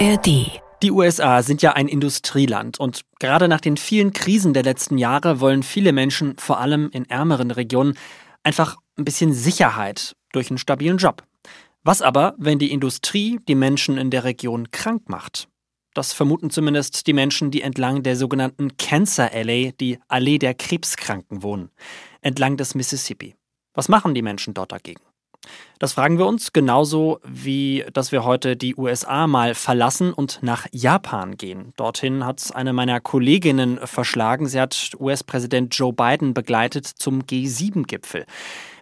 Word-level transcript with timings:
ARD 0.00 0.64
die 0.84 0.90
USA 0.90 1.42
sind 1.42 1.62
ja 1.62 1.72
ein 1.72 1.88
Industrieland 1.88 2.78
und 2.78 3.06
gerade 3.18 3.48
nach 3.48 3.62
den 3.62 3.78
vielen 3.78 4.12
Krisen 4.12 4.52
der 4.52 4.62
letzten 4.62 4.98
Jahre 4.98 5.40
wollen 5.40 5.62
viele 5.62 5.92
Menschen, 5.92 6.36
vor 6.36 6.58
allem 6.60 6.90
in 6.92 7.08
ärmeren 7.08 7.50
Regionen, 7.50 7.96
einfach 8.42 8.76
ein 8.98 9.06
bisschen 9.06 9.32
Sicherheit 9.32 10.14
durch 10.32 10.50
einen 10.50 10.58
stabilen 10.58 10.98
Job. 10.98 11.22
Was 11.84 12.02
aber, 12.02 12.34
wenn 12.36 12.58
die 12.58 12.70
Industrie 12.70 13.40
die 13.48 13.54
Menschen 13.54 13.96
in 13.96 14.10
der 14.10 14.24
Region 14.24 14.70
krank 14.72 15.08
macht? 15.08 15.48
Das 15.94 16.12
vermuten 16.12 16.50
zumindest 16.50 17.06
die 17.06 17.14
Menschen, 17.14 17.50
die 17.50 17.62
entlang 17.62 18.02
der 18.02 18.16
sogenannten 18.16 18.76
Cancer 18.76 19.32
Alley, 19.32 19.72
die 19.80 19.98
Allee 20.08 20.36
der 20.36 20.52
Krebskranken 20.52 21.42
wohnen, 21.42 21.70
entlang 22.20 22.58
des 22.58 22.74
Mississippi. 22.74 23.36
Was 23.72 23.88
machen 23.88 24.14
die 24.14 24.22
Menschen 24.22 24.52
dort 24.52 24.72
dagegen? 24.72 25.00
Das 25.78 25.94
fragen 25.94 26.18
wir 26.18 26.26
uns 26.26 26.52
genauso 26.52 27.20
wie, 27.24 27.84
dass 27.92 28.12
wir 28.12 28.24
heute 28.24 28.56
die 28.56 28.76
USA 28.76 29.26
mal 29.26 29.54
verlassen 29.54 30.12
und 30.12 30.38
nach 30.42 30.66
Japan 30.70 31.36
gehen. 31.36 31.72
Dorthin 31.76 32.24
hat 32.24 32.54
eine 32.54 32.72
meiner 32.72 33.00
Kolleginnen 33.00 33.78
verschlagen. 33.84 34.46
Sie 34.46 34.60
hat 34.60 34.92
US-Präsident 34.98 35.74
Joe 35.74 35.92
Biden 35.92 36.32
begleitet 36.32 36.86
zum 36.86 37.22
G7-Gipfel. 37.22 38.24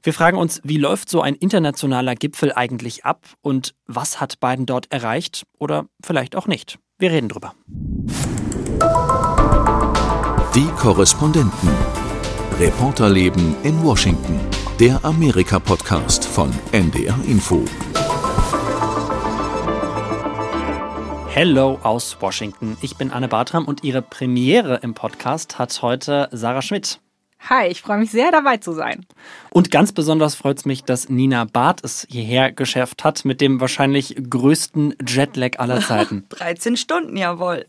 Wir 0.02 0.12
fragen 0.12 0.36
uns, 0.36 0.60
wie 0.64 0.78
läuft 0.78 1.08
so 1.08 1.22
ein 1.22 1.34
internationaler 1.34 2.14
Gipfel 2.14 2.52
eigentlich 2.52 3.04
ab 3.04 3.24
und 3.40 3.74
was 3.86 4.20
hat 4.20 4.40
Biden 4.40 4.66
dort 4.66 4.90
erreicht 4.92 5.44
oder 5.58 5.86
vielleicht 6.04 6.36
auch 6.36 6.46
nicht. 6.46 6.78
Wir 6.98 7.10
reden 7.10 7.28
drüber. 7.28 7.54
Die 10.54 10.68
Korrespondenten. 10.76 11.70
Reporterleben 12.58 13.56
in 13.62 13.82
Washington 13.82 14.51
der 14.80 15.04
Amerika-Podcast 15.04 16.24
von 16.24 16.50
NDR 16.72 17.18
Info. 17.26 17.64
Hello 21.28 21.78
aus 21.82 22.16
Washington. 22.20 22.76
Ich 22.80 22.96
bin 22.96 23.10
Anne 23.10 23.28
Bartram 23.28 23.66
und 23.66 23.84
Ihre 23.84 24.02
Premiere 24.02 24.80
im 24.82 24.94
Podcast 24.94 25.58
hat 25.58 25.82
heute 25.82 26.28
Sarah 26.32 26.62
Schmidt. 26.62 27.00
Hi, 27.48 27.68
ich 27.68 27.82
freue 27.82 27.98
mich 27.98 28.10
sehr, 28.10 28.32
dabei 28.32 28.56
zu 28.56 28.72
sein. 28.72 29.04
Und 29.50 29.70
ganz 29.70 29.92
besonders 29.92 30.34
freut 30.34 30.58
es 30.58 30.64
mich, 30.64 30.84
dass 30.84 31.08
Nina 31.08 31.44
Barth 31.44 31.84
es 31.84 32.06
hierher 32.08 32.50
geschafft 32.50 33.04
hat 33.04 33.24
mit 33.24 33.40
dem 33.40 33.60
wahrscheinlich 33.60 34.16
größten 34.28 34.94
Jetlag 35.06 35.58
aller 35.58 35.80
Zeiten. 35.86 36.24
13 36.30 36.76
Stunden, 36.76 37.16
jawohl. 37.16 37.66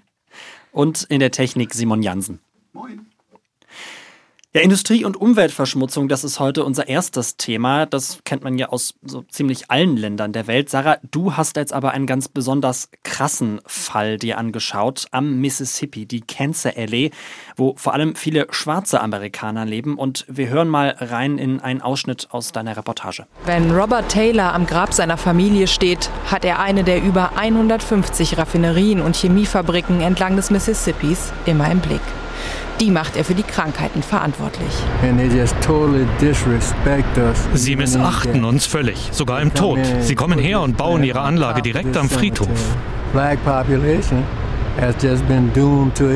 und 0.72 1.04
in 1.04 1.20
der 1.20 1.30
Technik 1.30 1.72
Simon 1.72 2.02
Jansen. 2.02 2.40
Moin. 2.72 3.06
Ja, 4.56 4.62
Industrie- 4.62 5.04
und 5.04 5.18
Umweltverschmutzung, 5.18 6.08
das 6.08 6.24
ist 6.24 6.40
heute 6.40 6.64
unser 6.64 6.88
erstes 6.88 7.36
Thema. 7.36 7.84
Das 7.84 8.20
kennt 8.24 8.42
man 8.42 8.56
ja 8.56 8.70
aus 8.70 8.94
so 9.02 9.20
ziemlich 9.28 9.70
allen 9.70 9.98
Ländern 9.98 10.32
der 10.32 10.46
Welt. 10.46 10.70
Sarah, 10.70 10.96
du 11.10 11.36
hast 11.36 11.58
jetzt 11.58 11.74
aber 11.74 11.90
einen 11.90 12.06
ganz 12.06 12.28
besonders 12.28 12.88
krassen 13.02 13.60
Fall 13.66 14.16
dir 14.16 14.38
angeschaut 14.38 15.08
am 15.10 15.42
Mississippi, 15.42 16.06
die 16.06 16.22
Cancer 16.22 16.72
Alley, 16.74 17.10
wo 17.56 17.74
vor 17.76 17.92
allem 17.92 18.14
viele 18.16 18.46
schwarze 18.48 19.02
Amerikaner 19.02 19.66
leben. 19.66 19.98
Und 19.98 20.24
wir 20.26 20.48
hören 20.48 20.68
mal 20.68 20.96
rein 21.00 21.36
in 21.36 21.60
einen 21.60 21.82
Ausschnitt 21.82 22.28
aus 22.30 22.50
deiner 22.52 22.78
Reportage. 22.78 23.26
Wenn 23.44 23.70
Robert 23.72 24.08
Taylor 24.08 24.54
am 24.54 24.64
Grab 24.64 24.94
seiner 24.94 25.18
Familie 25.18 25.66
steht, 25.66 26.08
hat 26.30 26.46
er 26.46 26.60
eine 26.60 26.82
der 26.82 27.02
über 27.02 27.36
150 27.36 28.38
Raffinerien 28.38 29.02
und 29.02 29.16
Chemiefabriken 29.16 30.00
entlang 30.00 30.34
des 30.34 30.50
Mississippis 30.50 31.30
immer 31.44 31.70
im 31.70 31.80
Blick. 31.80 32.00
Die 32.80 32.90
macht 32.90 33.16
er 33.16 33.24
für 33.24 33.34
die 33.34 33.42
Krankheiten 33.42 34.02
verantwortlich. 34.02 34.68
Sie 37.54 37.76
missachten 37.76 38.44
uns 38.44 38.66
völlig, 38.66 39.08
sogar 39.12 39.40
im 39.40 39.54
Tod. 39.54 39.78
Sie 40.00 40.14
kommen 40.14 40.38
her 40.38 40.60
und 40.60 40.76
bauen 40.76 41.02
ihre 41.02 41.20
Anlage 41.20 41.62
direkt 41.62 41.96
am 41.96 42.10
Friedhof. 42.10 42.76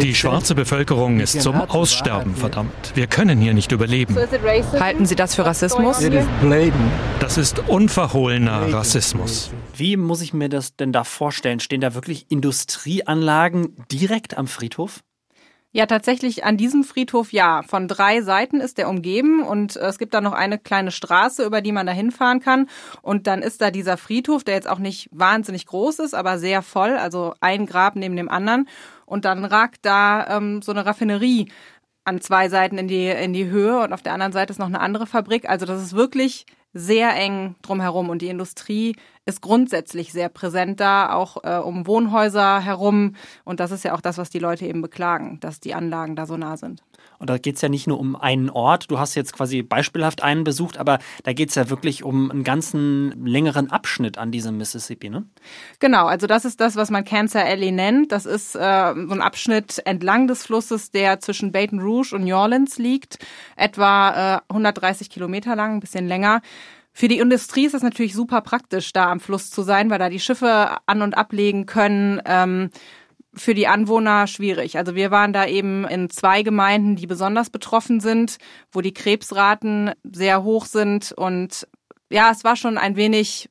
Die 0.02 0.14
schwarze 0.14 0.54
Bevölkerung 0.54 1.20
ist 1.20 1.40
zum 1.40 1.54
Aussterben 1.62 2.34
verdammt. 2.34 2.92
Wir 2.94 3.06
können 3.06 3.40
hier 3.40 3.54
nicht 3.54 3.72
überleben. 3.72 4.16
Halten 4.78 5.06
Sie 5.06 5.16
das 5.16 5.34
für 5.34 5.46
Rassismus? 5.46 5.98
Das 7.20 7.38
ist 7.38 7.68
unverhohlener 7.68 8.70
Rassismus. 8.72 9.50
Wie 9.74 9.96
muss 9.96 10.20
ich 10.20 10.34
mir 10.34 10.50
das 10.50 10.76
denn 10.76 10.92
da 10.92 11.04
vorstellen? 11.04 11.60
Stehen 11.60 11.80
da 11.80 11.94
wirklich 11.94 12.26
Industrieanlagen 12.28 13.76
direkt 13.90 14.36
am 14.36 14.46
Friedhof? 14.46 15.00
Ja, 15.72 15.86
tatsächlich 15.86 16.44
an 16.44 16.56
diesem 16.56 16.82
Friedhof 16.82 17.32
ja. 17.32 17.62
Von 17.62 17.86
drei 17.86 18.22
Seiten 18.22 18.60
ist 18.60 18.76
der 18.76 18.88
umgeben 18.88 19.44
und 19.44 19.76
äh, 19.76 19.86
es 19.86 19.98
gibt 19.98 20.14
da 20.14 20.20
noch 20.20 20.32
eine 20.32 20.58
kleine 20.58 20.90
Straße, 20.90 21.44
über 21.44 21.60
die 21.60 21.70
man 21.70 21.86
da 21.86 21.92
hinfahren 21.92 22.40
kann. 22.40 22.68
Und 23.02 23.28
dann 23.28 23.40
ist 23.40 23.60
da 23.60 23.70
dieser 23.70 23.96
Friedhof, 23.96 24.42
der 24.42 24.54
jetzt 24.54 24.68
auch 24.68 24.80
nicht 24.80 25.08
wahnsinnig 25.12 25.66
groß 25.66 26.00
ist, 26.00 26.14
aber 26.14 26.38
sehr 26.40 26.62
voll, 26.62 26.96
also 26.96 27.34
ein 27.40 27.66
Grab 27.66 27.94
neben 27.94 28.16
dem 28.16 28.28
anderen. 28.28 28.68
Und 29.06 29.24
dann 29.24 29.44
ragt 29.44 29.80
da 29.82 30.38
ähm, 30.38 30.60
so 30.60 30.72
eine 30.72 30.86
Raffinerie 30.86 31.48
an 32.04 32.20
zwei 32.20 32.48
Seiten 32.48 32.76
in 32.76 32.88
die, 32.88 33.06
in 33.06 33.32
die 33.32 33.46
Höhe 33.46 33.80
und 33.80 33.92
auf 33.92 34.02
der 34.02 34.14
anderen 34.14 34.32
Seite 34.32 34.52
ist 34.52 34.58
noch 34.58 34.66
eine 34.66 34.80
andere 34.80 35.06
Fabrik. 35.06 35.48
Also 35.48 35.66
das 35.66 35.80
ist 35.80 35.94
wirklich 35.94 36.46
sehr 36.72 37.14
eng 37.14 37.54
drumherum 37.62 38.08
und 38.08 38.22
die 38.22 38.28
Industrie 38.28 38.96
ist 39.26 39.42
grundsätzlich 39.42 40.12
sehr 40.12 40.28
präsent 40.28 40.80
da, 40.80 41.12
auch 41.12 41.44
äh, 41.44 41.58
um 41.58 41.86
Wohnhäuser 41.86 42.60
herum. 42.60 43.14
Und 43.44 43.60
das 43.60 43.70
ist 43.70 43.84
ja 43.84 43.94
auch 43.94 44.00
das, 44.00 44.18
was 44.18 44.30
die 44.30 44.38
Leute 44.38 44.66
eben 44.66 44.82
beklagen, 44.82 45.38
dass 45.40 45.60
die 45.60 45.74
Anlagen 45.74 46.16
da 46.16 46.26
so 46.26 46.36
nah 46.36 46.56
sind. 46.56 46.82
Und 47.18 47.28
da 47.28 47.36
geht 47.36 47.56
es 47.56 47.60
ja 47.60 47.68
nicht 47.68 47.86
nur 47.86 48.00
um 48.00 48.16
einen 48.16 48.48
Ort, 48.48 48.90
du 48.90 48.98
hast 48.98 49.14
jetzt 49.14 49.34
quasi 49.34 49.62
beispielhaft 49.62 50.22
einen 50.22 50.42
besucht, 50.42 50.78
aber 50.78 50.98
da 51.22 51.34
geht 51.34 51.50
es 51.50 51.54
ja 51.54 51.68
wirklich 51.68 52.02
um 52.02 52.30
einen 52.30 52.44
ganzen 52.44 53.26
längeren 53.26 53.70
Abschnitt 53.70 54.16
an 54.16 54.32
diesem 54.32 54.56
Mississippi, 54.56 55.10
ne? 55.10 55.26
Genau, 55.80 56.06
also 56.06 56.26
das 56.26 56.46
ist 56.46 56.60
das, 56.60 56.76
was 56.76 56.90
man 56.90 57.04
Cancer 57.04 57.44
Alley 57.44 57.72
nennt. 57.72 58.10
Das 58.10 58.24
ist 58.24 58.56
äh, 58.56 58.58
so 58.58 59.14
ein 59.14 59.20
Abschnitt 59.20 59.82
entlang 59.84 60.28
des 60.28 60.44
Flusses, 60.44 60.92
der 60.92 61.20
zwischen 61.20 61.52
Baton 61.52 61.80
Rouge 61.80 62.14
und 62.14 62.24
New 62.24 62.34
Orleans 62.34 62.78
liegt, 62.78 63.18
etwa 63.54 64.36
äh, 64.36 64.40
130 64.48 65.10
Kilometer 65.10 65.54
lang, 65.56 65.74
ein 65.74 65.80
bisschen 65.80 66.08
länger. 66.08 66.40
Für 67.00 67.08
die 67.08 67.18
Industrie 67.18 67.64
ist 67.64 67.72
es 67.72 67.82
natürlich 67.82 68.12
super 68.12 68.42
praktisch, 68.42 68.92
da 68.92 69.10
am 69.10 69.20
Fluss 69.20 69.48
zu 69.48 69.62
sein, 69.62 69.88
weil 69.88 69.98
da 69.98 70.10
die 70.10 70.20
Schiffe 70.20 70.76
an- 70.84 71.00
und 71.00 71.16
ablegen 71.16 71.64
können. 71.64 72.20
Ähm, 72.26 72.68
für 73.32 73.54
die 73.54 73.66
Anwohner 73.66 74.26
schwierig. 74.26 74.76
Also 74.76 74.94
wir 74.94 75.10
waren 75.10 75.32
da 75.32 75.46
eben 75.46 75.86
in 75.86 76.10
zwei 76.10 76.42
Gemeinden, 76.42 76.96
die 76.96 77.06
besonders 77.06 77.48
betroffen 77.48 78.00
sind, 78.00 78.36
wo 78.70 78.82
die 78.82 78.92
Krebsraten 78.92 79.92
sehr 80.02 80.42
hoch 80.42 80.66
sind. 80.66 81.12
Und 81.12 81.66
ja, 82.10 82.30
es 82.30 82.44
war 82.44 82.54
schon 82.54 82.76
ein 82.76 82.96
wenig, 82.96 83.48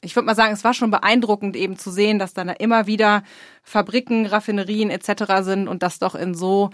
ich 0.00 0.14
würde 0.14 0.26
mal 0.26 0.36
sagen, 0.36 0.52
es 0.52 0.62
war 0.62 0.72
schon 0.72 0.92
beeindruckend 0.92 1.56
eben 1.56 1.76
zu 1.76 1.90
sehen, 1.90 2.20
dass 2.20 2.32
da 2.32 2.42
immer 2.42 2.86
wieder 2.86 3.24
Fabriken, 3.64 4.24
Raffinerien 4.24 4.90
etc. 4.90 5.40
sind 5.40 5.66
und 5.66 5.82
das 5.82 5.98
doch 5.98 6.14
in 6.14 6.32
so 6.32 6.70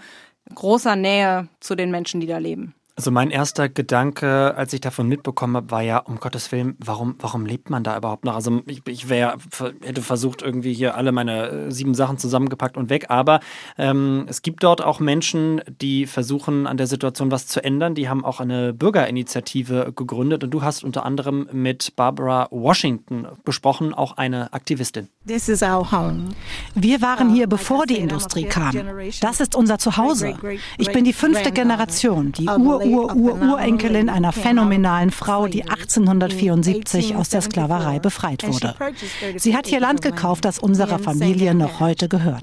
großer 0.53 0.95
Nähe 0.95 1.47
zu 1.61 1.73
den 1.73 1.89
Menschen, 1.89 2.21
die 2.21 2.27
da 2.27 2.37
leben. 2.37 2.75
Also 2.95 3.09
mein 3.09 3.31
erster 3.31 3.69
Gedanke, 3.69 4.53
als 4.55 4.73
ich 4.73 4.81
davon 4.81 5.07
mitbekommen 5.07 5.55
habe, 5.55 5.71
war 5.71 5.81
ja, 5.81 5.97
um 5.97 6.19
Gottes 6.19 6.51
Willen, 6.51 6.75
warum, 6.79 7.15
warum 7.19 7.45
lebt 7.45 7.69
man 7.69 7.83
da 7.83 7.97
überhaupt 7.97 8.25
noch? 8.25 8.35
Also 8.35 8.61
ich, 8.65 8.81
ich 8.85 9.07
wär, 9.07 9.37
hätte 9.81 10.01
versucht, 10.01 10.41
irgendwie 10.41 10.73
hier 10.73 10.95
alle 10.95 11.11
meine 11.11 11.47
äh, 11.47 11.71
sieben 11.71 11.93
Sachen 11.93 12.17
zusammengepackt 12.17 12.75
und 12.75 12.89
weg. 12.89 13.05
Aber 13.09 13.39
ähm, 13.77 14.25
es 14.27 14.41
gibt 14.41 14.63
dort 14.63 14.83
auch 14.83 14.99
Menschen, 14.99 15.61
die 15.81 16.05
versuchen, 16.05 16.67
an 16.67 16.77
der 16.77 16.87
Situation 16.87 17.31
was 17.31 17.47
zu 17.47 17.63
ändern. 17.63 17.95
Die 17.95 18.09
haben 18.09 18.25
auch 18.25 18.41
eine 18.41 18.73
Bürgerinitiative 18.73 19.93
gegründet 19.95 20.43
und 20.43 20.51
du 20.51 20.61
hast 20.61 20.83
unter 20.83 21.05
anderem 21.05 21.47
mit 21.53 21.95
Barbara 21.95 22.49
Washington 22.51 23.27
gesprochen, 23.45 23.93
auch 23.93 24.17
eine 24.17 24.51
Aktivistin. 24.53 25.07
Wir 25.23 27.01
waren 27.01 27.33
hier, 27.33 27.47
bevor 27.47 27.85
die 27.85 27.97
Industrie 27.97 28.45
kam. 28.45 28.75
Das 29.21 29.39
ist 29.39 29.55
unser 29.55 29.77
Zuhause. 29.77 30.35
Ich 30.77 30.91
bin 30.91 31.05
die 31.05 31.13
fünfte 31.13 31.51
Generation, 31.51 32.31
die 32.31 32.47
Ur 32.47 32.80
Ur-Ur-Urenkelin 32.85 34.09
einer 34.09 34.31
phänomenalen 34.31 35.11
Frau, 35.11 35.47
die 35.47 35.63
1874 35.63 37.15
aus 37.15 37.29
der 37.29 37.41
Sklaverei 37.41 37.99
befreit 37.99 38.47
wurde. 38.47 38.75
Sie 39.37 39.55
hat 39.55 39.67
hier 39.67 39.79
Land 39.79 40.01
gekauft, 40.01 40.45
das 40.45 40.59
unserer 40.59 40.99
Familie 40.99 41.53
noch 41.55 41.79
heute 41.79 42.07
gehört. 42.07 42.41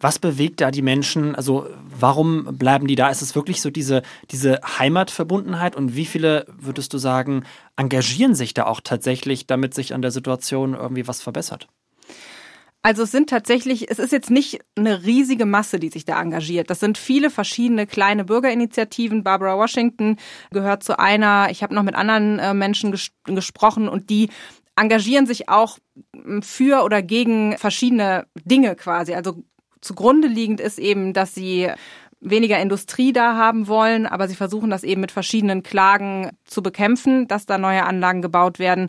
Was 0.00 0.18
bewegt 0.18 0.60
da 0.60 0.70
die 0.70 0.82
Menschen? 0.82 1.34
Also 1.34 1.66
warum 1.98 2.56
bleiben 2.56 2.86
die 2.86 2.94
da? 2.94 3.10
Ist 3.10 3.20
es 3.22 3.34
wirklich 3.34 3.60
so 3.60 3.70
diese, 3.70 4.02
diese 4.30 4.60
Heimatverbundenheit? 4.78 5.76
Und 5.76 5.96
wie 5.96 6.06
viele, 6.06 6.46
würdest 6.58 6.94
du 6.94 6.98
sagen, 6.98 7.44
engagieren 7.76 8.34
sich 8.34 8.54
da 8.54 8.66
auch 8.66 8.80
tatsächlich, 8.82 9.46
damit 9.46 9.74
sich 9.74 9.92
an 9.92 10.02
der 10.02 10.10
Situation 10.10 10.74
irgendwie 10.74 11.06
was 11.06 11.20
verbessert? 11.20 11.68
Also 12.82 13.02
es 13.02 13.10
sind 13.10 13.28
tatsächlich, 13.28 13.90
es 13.90 13.98
ist 13.98 14.10
jetzt 14.10 14.30
nicht 14.30 14.60
eine 14.74 15.04
riesige 15.04 15.44
Masse, 15.44 15.78
die 15.78 15.90
sich 15.90 16.06
da 16.06 16.20
engagiert. 16.20 16.70
Das 16.70 16.80
sind 16.80 16.96
viele 16.96 17.28
verschiedene 17.28 17.86
kleine 17.86 18.24
Bürgerinitiativen. 18.24 19.22
Barbara 19.22 19.58
Washington 19.58 20.16
gehört 20.50 20.82
zu 20.82 20.98
einer. 20.98 21.48
Ich 21.50 21.62
habe 21.62 21.74
noch 21.74 21.82
mit 21.82 21.94
anderen 21.94 22.38
äh, 22.38 22.54
Menschen 22.54 22.90
ges 22.90 23.10
gesprochen 23.24 23.86
und 23.86 24.08
die 24.08 24.30
engagieren 24.76 25.26
sich 25.26 25.50
auch 25.50 25.78
für 26.40 26.84
oder 26.84 27.02
gegen 27.02 27.58
verschiedene 27.58 28.26
Dinge 28.44 28.74
quasi. 28.76 29.12
Also 29.12 29.44
zugrunde 29.82 30.28
liegend 30.28 30.58
ist 30.58 30.78
eben, 30.78 31.12
dass 31.12 31.34
sie 31.34 31.70
weniger 32.20 32.58
Industrie 32.60 33.12
da 33.12 33.36
haben 33.36 33.66
wollen, 33.68 34.06
aber 34.06 34.26
sie 34.28 34.36
versuchen 34.36 34.70
das 34.70 34.84
eben 34.84 35.02
mit 35.02 35.12
verschiedenen 35.12 35.62
Klagen 35.62 36.30
zu 36.44 36.62
bekämpfen, 36.62 37.28
dass 37.28 37.44
da 37.44 37.58
neue 37.58 37.84
Anlagen 37.84 38.22
gebaut 38.22 38.58
werden. 38.58 38.88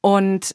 Und 0.00 0.54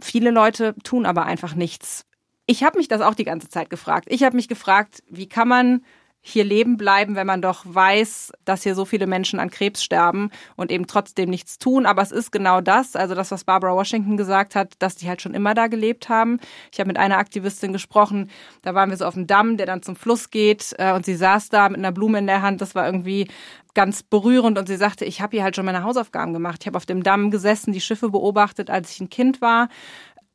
Viele 0.00 0.30
Leute 0.30 0.74
tun 0.82 1.06
aber 1.06 1.24
einfach 1.24 1.54
nichts. 1.54 2.04
Ich 2.46 2.62
habe 2.62 2.78
mich 2.78 2.88
das 2.88 3.00
auch 3.00 3.14
die 3.14 3.24
ganze 3.24 3.48
Zeit 3.48 3.70
gefragt. 3.70 4.06
Ich 4.08 4.22
habe 4.22 4.36
mich 4.36 4.48
gefragt, 4.48 5.02
wie 5.08 5.28
kann 5.28 5.48
man 5.48 5.84
hier 6.28 6.42
leben 6.42 6.76
bleiben, 6.76 7.14
wenn 7.14 7.26
man 7.26 7.40
doch 7.40 7.62
weiß, 7.64 8.32
dass 8.44 8.64
hier 8.64 8.74
so 8.74 8.84
viele 8.84 9.06
Menschen 9.06 9.38
an 9.38 9.48
Krebs 9.48 9.84
sterben 9.84 10.30
und 10.56 10.72
eben 10.72 10.88
trotzdem 10.88 11.30
nichts 11.30 11.58
tun. 11.58 11.86
Aber 11.86 12.02
es 12.02 12.10
ist 12.10 12.32
genau 12.32 12.60
das, 12.60 12.96
also 12.96 13.14
das, 13.14 13.30
was 13.30 13.44
Barbara 13.44 13.74
Washington 13.74 14.16
gesagt 14.16 14.56
hat, 14.56 14.74
dass 14.80 14.96
die 14.96 15.08
halt 15.08 15.22
schon 15.22 15.34
immer 15.34 15.54
da 15.54 15.68
gelebt 15.68 16.08
haben. 16.08 16.40
Ich 16.72 16.80
habe 16.80 16.88
mit 16.88 16.98
einer 16.98 17.18
Aktivistin 17.18 17.72
gesprochen, 17.72 18.28
da 18.62 18.74
waren 18.74 18.90
wir 18.90 18.96
so 18.96 19.04
auf 19.04 19.14
dem 19.14 19.28
Damm, 19.28 19.56
der 19.56 19.66
dann 19.66 19.82
zum 19.82 19.94
Fluss 19.94 20.30
geht 20.30 20.74
äh, 20.78 20.92
und 20.92 21.06
sie 21.06 21.14
saß 21.14 21.48
da 21.48 21.68
mit 21.68 21.78
einer 21.78 21.92
Blume 21.92 22.18
in 22.18 22.26
der 22.26 22.42
Hand. 22.42 22.60
Das 22.60 22.74
war 22.74 22.86
irgendwie 22.86 23.28
ganz 23.74 24.02
berührend 24.02 24.58
und 24.58 24.66
sie 24.66 24.76
sagte, 24.76 25.04
ich 25.04 25.20
habe 25.20 25.36
hier 25.36 25.44
halt 25.44 25.54
schon 25.54 25.64
meine 25.64 25.84
Hausaufgaben 25.84 26.32
gemacht. 26.32 26.58
Ich 26.62 26.66
habe 26.66 26.76
auf 26.76 26.86
dem 26.86 27.04
Damm 27.04 27.30
gesessen, 27.30 27.72
die 27.72 27.80
Schiffe 27.80 28.10
beobachtet, 28.10 28.68
als 28.68 28.90
ich 28.90 29.00
ein 29.00 29.10
Kind 29.10 29.40
war. 29.40 29.68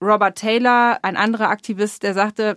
Robert 0.01 0.38
Taylor, 0.38 0.99
ein 1.01 1.17
anderer 1.17 1.49
Aktivist, 1.49 2.03
der 2.03 2.13
sagte, 2.13 2.55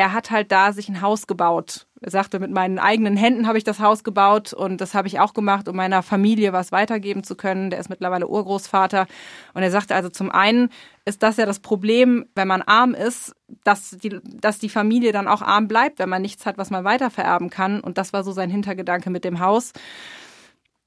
er 0.00 0.14
hat 0.14 0.30
halt 0.30 0.50
da 0.50 0.72
sich 0.72 0.88
ein 0.88 1.02
Haus 1.02 1.26
gebaut. 1.26 1.86
Er 2.00 2.10
sagte, 2.10 2.38
mit 2.38 2.50
meinen 2.50 2.78
eigenen 2.78 3.18
Händen 3.18 3.46
habe 3.46 3.58
ich 3.58 3.64
das 3.64 3.80
Haus 3.80 4.02
gebaut 4.02 4.54
und 4.54 4.80
das 4.80 4.94
habe 4.94 5.06
ich 5.08 5.20
auch 5.20 5.34
gemacht, 5.34 5.68
um 5.68 5.76
meiner 5.76 6.02
Familie 6.02 6.54
was 6.54 6.72
weitergeben 6.72 7.22
zu 7.22 7.36
können. 7.36 7.68
Der 7.68 7.78
ist 7.78 7.90
mittlerweile 7.90 8.26
Urgroßvater. 8.26 9.06
Und 9.52 9.62
er 9.62 9.70
sagte 9.70 9.94
also, 9.94 10.08
zum 10.08 10.30
einen 10.30 10.70
ist 11.04 11.22
das 11.22 11.36
ja 11.36 11.44
das 11.44 11.60
Problem, 11.60 12.24
wenn 12.34 12.48
man 12.48 12.62
arm 12.62 12.94
ist, 12.94 13.34
dass 13.62 13.90
die, 13.90 14.18
dass 14.24 14.58
die 14.58 14.70
Familie 14.70 15.12
dann 15.12 15.28
auch 15.28 15.42
arm 15.42 15.68
bleibt, 15.68 15.98
wenn 15.98 16.08
man 16.08 16.22
nichts 16.22 16.46
hat, 16.46 16.56
was 16.56 16.70
man 16.70 16.84
weitervererben 16.84 17.50
kann. 17.50 17.82
Und 17.82 17.98
das 17.98 18.14
war 18.14 18.24
so 18.24 18.32
sein 18.32 18.48
Hintergedanke 18.48 19.10
mit 19.10 19.22
dem 19.22 19.38
Haus. 19.38 19.74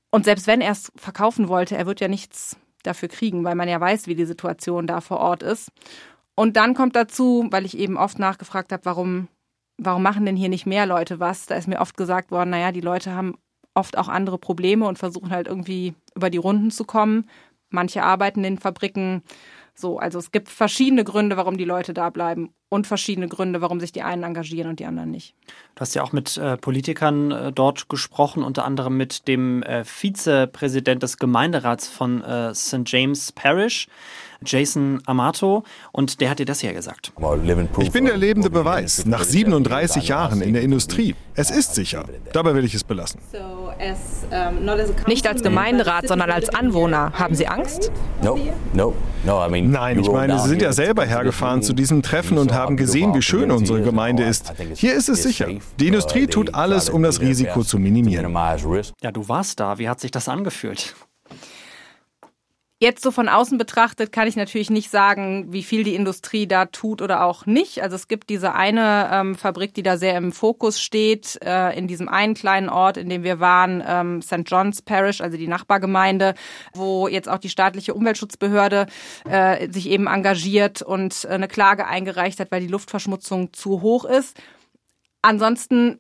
Und 0.10 0.26
selbst 0.26 0.48
wenn 0.48 0.60
er 0.60 0.72
es 0.72 0.92
verkaufen 0.96 1.50
wollte, 1.50 1.78
er 1.78 1.86
wird 1.86 2.02
ja 2.02 2.08
nichts 2.08 2.58
dafür 2.82 3.10
kriegen, 3.10 3.44
weil 3.44 3.54
man 3.54 3.70
ja 3.70 3.80
weiß, 3.80 4.08
wie 4.08 4.16
die 4.16 4.26
Situation 4.26 4.88
da 4.88 5.02
vor 5.02 5.20
Ort 5.20 5.44
ist. 5.44 5.72
Und 6.36 6.58
dann 6.58 6.74
kommt 6.74 6.96
dazu, 6.96 7.48
weil 7.52 7.66
ich 7.66 7.78
eben 7.78 7.98
oft 7.98 8.20
nachgefragt 8.20 8.72
habe, 8.72 8.86
warum, 8.86 9.28
warum 9.78 10.04
machen 10.04 10.26
denn 10.26 10.36
hier 10.36 10.50
nicht 10.50 10.66
mehr 10.66 10.86
Leute 10.86 11.20
was? 11.20 11.46
Da 11.46 11.56
ist 11.56 11.68
mir 11.68 11.80
oft 11.80 11.96
gesagt 11.98 12.32
worden, 12.32 12.50
naja, 12.50 12.72
die 12.72 12.82
Leute 12.82 13.14
haben 13.14 13.36
oft 13.76 13.98
auch 13.98 14.08
andere 14.08 14.38
Probleme 14.38 14.88
und 14.88 15.00
versuchen 15.00 15.32
halt 15.32 15.48
irgendwie 15.48 15.94
über 16.16 16.30
die 16.30 16.38
Runden 16.38 16.72
zu 16.72 16.86
kommen. 16.86 17.30
Manche 17.70 18.04
arbeiten 18.04 18.44
in 18.44 18.60
Fabriken. 18.60 19.24
So, 19.76 19.98
also 19.98 20.20
es 20.20 20.32
gibt 20.32 20.50
verschiedene 20.50 21.04
Gründe, 21.04 21.36
warum 21.36 21.58
die 21.58 21.66
Leute 21.66 21.96
da 21.96 22.12
bleiben 22.12 22.52
und 22.70 22.86
verschiedene 22.86 23.28
Gründe, 23.28 23.62
warum 23.62 23.80
sich 23.80 23.92
die 23.92 24.04
einen 24.04 24.22
engagieren 24.22 24.70
und 24.70 24.80
die 24.80 24.86
anderen 24.86 25.10
nicht. 25.10 25.34
Du 25.74 25.82
hast 25.82 25.96
ja 25.96 26.04
auch 26.04 26.12
mit 26.12 26.38
äh, 26.38 26.58
Politikern 26.58 27.32
äh, 27.32 27.52
dort 27.52 27.90
gesprochen, 27.90 28.44
unter 28.44 28.66
anderem 28.66 28.98
mit 28.98 29.28
dem 29.28 29.64
äh, 29.64 29.84
Vizepräsident 29.84 31.02
des 31.02 31.18
Gemeinderats 31.18 31.88
von 31.88 32.24
äh, 32.24 32.54
St. 32.54 32.84
James 32.86 33.32
Parish. 33.32 33.88
Jason 34.46 35.02
Amato 35.06 35.64
und 35.92 36.22
der 36.22 36.30
hat 36.30 36.40
dir 36.40 36.46
das 36.46 36.60
hier 36.60 36.74
gesagt. 36.74 37.12
Ich 37.80 37.92
bin 37.92 38.06
der 38.06 38.18
lebende 38.18 38.50
Beweis, 38.50 39.06
nach 39.06 39.24
37 39.24 40.08
Jahren 40.08 40.42
in 40.42 40.54
der 40.54 40.64
Industrie. 40.64 41.16
Es 41.36 41.50
ist 41.50 41.74
sicher. 41.76 42.06
Dabei 42.32 42.54
will 42.54 42.64
ich 42.64 42.76
es 42.76 42.84
belassen. 42.84 43.20
Nicht 45.08 45.28
als 45.28 45.42
Gemeinderat, 45.42 46.08
sondern 46.08 46.30
als 46.30 46.50
Anwohner. 46.50 47.12
Haben 47.14 47.36
Sie 47.36 47.48
Angst? 47.48 47.92
Nein, 48.22 50.00
ich 50.00 50.12
meine, 50.12 50.40
Sie 50.40 50.50
sind 50.50 50.62
ja 50.62 50.74
selber 50.74 51.06
hergefahren 51.06 51.64
zu 51.64 51.74
diesem 51.74 52.02
Treffen 52.04 52.38
und 52.38 52.54
haben 52.54 52.78
gesehen, 52.78 53.14
wie 53.14 53.22
schön 53.22 53.52
unsere 53.52 53.82
Gemeinde 53.82 54.24
ist. 54.24 54.54
Hier 54.76 54.94
ist 54.94 55.10
es 55.10 55.24
sicher. 55.24 55.48
Die 55.80 55.88
Industrie 55.88 56.28
tut 56.28 56.54
alles, 56.54 56.90
um 56.90 57.04
das 57.04 57.20
Risiko 57.20 57.64
zu 57.64 57.80
minimieren. 57.80 58.34
Ja, 59.02 59.12
du 59.12 59.28
warst 59.28 59.60
da. 59.60 59.78
Wie 59.80 59.90
hat 59.90 60.00
sich 60.00 60.12
das 60.12 60.30
angefühlt? 60.30 60.96
Jetzt 62.80 63.02
so 63.02 63.12
von 63.12 63.30
außen 63.30 63.58
betrachtet 63.58 64.12
kann 64.12 64.28
ich 64.28 64.36
natürlich 64.36 64.70
nicht 64.70 64.90
sagen, 64.90 65.54
wie 65.54 65.64
viel 65.64 65.86
die 65.86 65.96
Industrie 65.96 66.48
da 66.48 66.66
tut 66.66 67.02
oder 67.02 67.24
auch 67.24 67.46
nicht. 67.46 67.82
Also 67.82 67.96
es 67.96 68.10
gibt 68.10 68.30
diese 68.30 68.56
eine 68.56 69.10
ähm, 69.12 69.36
Fabrik, 69.36 69.74
die 69.74 69.84
da 69.84 69.96
sehr 69.96 70.18
im 70.18 70.34
Fokus 70.34 70.82
steht, 70.82 71.40
äh, 71.46 71.78
in 71.78 71.88
diesem 71.88 72.10
einen 72.10 72.34
kleinen 72.34 72.68
Ort, 72.68 72.98
in 72.98 73.08
dem 73.08 73.24
wir 73.24 73.40
waren, 73.40 73.82
ähm, 73.88 74.22
St. 74.22 74.42
John's 74.46 74.82
Parish, 74.82 75.22
also 75.22 75.38
die 75.38 75.48
Nachbargemeinde, 75.48 76.34
wo 76.74 77.08
jetzt 77.08 77.30
auch 77.30 77.38
die 77.38 77.48
staatliche 77.48 77.94
Umweltschutzbehörde 77.94 78.88
äh, 79.30 79.72
sich 79.72 79.88
eben 79.88 80.08
engagiert 80.08 80.82
und 80.82 81.24
äh, 81.24 81.30
eine 81.30 81.48
Klage 81.48 81.88
eingereicht 81.88 82.42
hat, 82.42 82.52
weil 82.52 82.62
die 82.62 82.68
Luftverschmutzung 82.68 83.54
zu 83.54 83.82
hoch 83.82 84.04
ist. 84.04 84.38
Ansonsten 85.22 86.00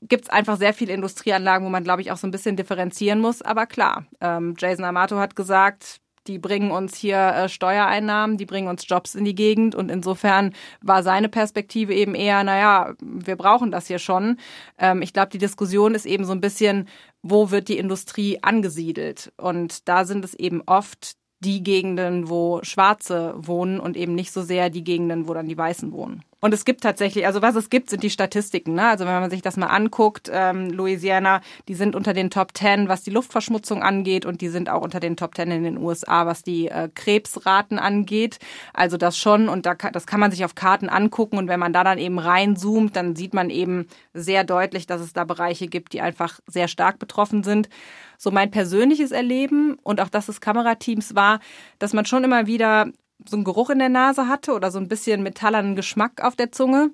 gibt 0.00 0.24
es 0.24 0.30
einfach 0.30 0.56
sehr 0.56 0.72
viele 0.74 0.92
Industrieanlagen, 0.92 1.66
wo 1.66 1.70
man, 1.70 1.84
glaube 1.84 2.02
ich, 2.02 2.12
auch 2.12 2.16
so 2.16 2.26
ein 2.26 2.30
bisschen 2.30 2.56
differenzieren 2.56 3.20
muss. 3.20 3.42
Aber 3.42 3.66
klar, 3.66 4.06
ähm, 4.20 4.54
Jason 4.58 4.84
Amato 4.84 5.18
hat 5.18 5.36
gesagt, 5.36 6.00
die 6.26 6.38
bringen 6.38 6.70
uns 6.70 6.96
hier 6.96 7.18
äh, 7.18 7.48
Steuereinnahmen, 7.48 8.36
die 8.36 8.46
bringen 8.46 8.68
uns 8.68 8.84
Jobs 8.86 9.14
in 9.14 9.24
die 9.24 9.34
Gegend 9.34 9.74
und 9.74 9.90
insofern 9.90 10.54
war 10.80 11.02
seine 11.02 11.28
Perspektive 11.28 11.94
eben 11.94 12.14
eher, 12.14 12.44
naja, 12.44 12.94
wir 13.00 13.36
brauchen 13.36 13.70
das 13.70 13.86
hier 13.86 13.98
schon. 13.98 14.38
Ähm, 14.78 15.02
ich 15.02 15.12
glaube, 15.12 15.30
die 15.30 15.38
Diskussion 15.38 15.94
ist 15.94 16.06
eben 16.06 16.24
so 16.24 16.32
ein 16.32 16.40
bisschen, 16.40 16.88
wo 17.22 17.50
wird 17.50 17.68
die 17.68 17.78
Industrie 17.78 18.38
angesiedelt? 18.42 19.32
Und 19.36 19.88
da 19.88 20.04
sind 20.04 20.24
es 20.24 20.34
eben 20.34 20.62
oft 20.66 21.16
die 21.44 21.62
Gegenden, 21.62 22.28
wo 22.28 22.60
Schwarze 22.62 23.34
wohnen 23.36 23.78
und 23.80 23.96
eben 23.96 24.14
nicht 24.14 24.32
so 24.32 24.42
sehr 24.42 24.70
die 24.70 24.84
Gegenden, 24.84 25.28
wo 25.28 25.34
dann 25.34 25.48
die 25.48 25.58
Weißen 25.58 25.92
wohnen. 25.92 26.22
Und 26.44 26.52
es 26.52 26.66
gibt 26.66 26.82
tatsächlich, 26.82 27.24
also 27.24 27.40
was 27.40 27.54
es 27.54 27.70
gibt, 27.70 27.88
sind 27.88 28.02
die 28.02 28.10
Statistiken. 28.10 28.74
Ne? 28.74 28.86
Also 28.86 29.06
wenn 29.06 29.14
man 29.14 29.30
sich 29.30 29.40
das 29.40 29.56
mal 29.56 29.68
anguckt, 29.68 30.30
ähm, 30.30 30.68
Louisiana, 30.68 31.40
die 31.68 31.74
sind 31.74 31.96
unter 31.96 32.12
den 32.12 32.28
Top 32.28 32.52
Ten, 32.52 32.86
was 32.86 33.02
die 33.02 33.10
Luftverschmutzung 33.10 33.82
angeht 33.82 34.26
und 34.26 34.42
die 34.42 34.48
sind 34.48 34.68
auch 34.68 34.82
unter 34.82 35.00
den 35.00 35.16
Top 35.16 35.34
Ten 35.34 35.50
in 35.50 35.64
den 35.64 35.78
USA, 35.78 36.26
was 36.26 36.42
die 36.42 36.68
äh, 36.68 36.90
Krebsraten 36.94 37.78
angeht. 37.78 38.40
Also 38.74 38.98
das 38.98 39.16
schon 39.16 39.48
und 39.48 39.64
da, 39.64 39.72
das 39.72 40.06
kann 40.06 40.20
man 40.20 40.32
sich 40.32 40.44
auf 40.44 40.54
Karten 40.54 40.90
angucken 40.90 41.38
und 41.38 41.48
wenn 41.48 41.60
man 41.60 41.72
da 41.72 41.82
dann 41.82 41.96
eben 41.96 42.18
reinzoomt, 42.18 42.94
dann 42.94 43.16
sieht 43.16 43.32
man 43.32 43.48
eben 43.48 43.88
sehr 44.12 44.44
deutlich, 44.44 44.86
dass 44.86 45.00
es 45.00 45.14
da 45.14 45.24
Bereiche 45.24 45.66
gibt, 45.66 45.94
die 45.94 46.02
einfach 46.02 46.40
sehr 46.46 46.68
stark 46.68 46.98
betroffen 46.98 47.42
sind. 47.42 47.70
So 48.18 48.30
mein 48.30 48.50
persönliches 48.50 49.10
Erleben 49.10 49.74
und 49.82 50.00
auch 50.00 50.08
das 50.08 50.26
des 50.26 50.40
Kamerateams 50.40 51.14
war, 51.14 51.40
dass 51.78 51.92
man 51.92 52.06
schon 52.06 52.24
immer 52.24 52.46
wieder 52.46 52.90
so 53.26 53.36
einen 53.36 53.44
Geruch 53.44 53.70
in 53.70 53.78
der 53.78 53.88
Nase 53.88 54.28
hatte 54.28 54.52
oder 54.52 54.70
so 54.70 54.78
ein 54.78 54.88
bisschen 54.88 55.22
metallernen 55.22 55.76
Geschmack 55.76 56.22
auf 56.22 56.36
der 56.36 56.52
Zunge. 56.52 56.90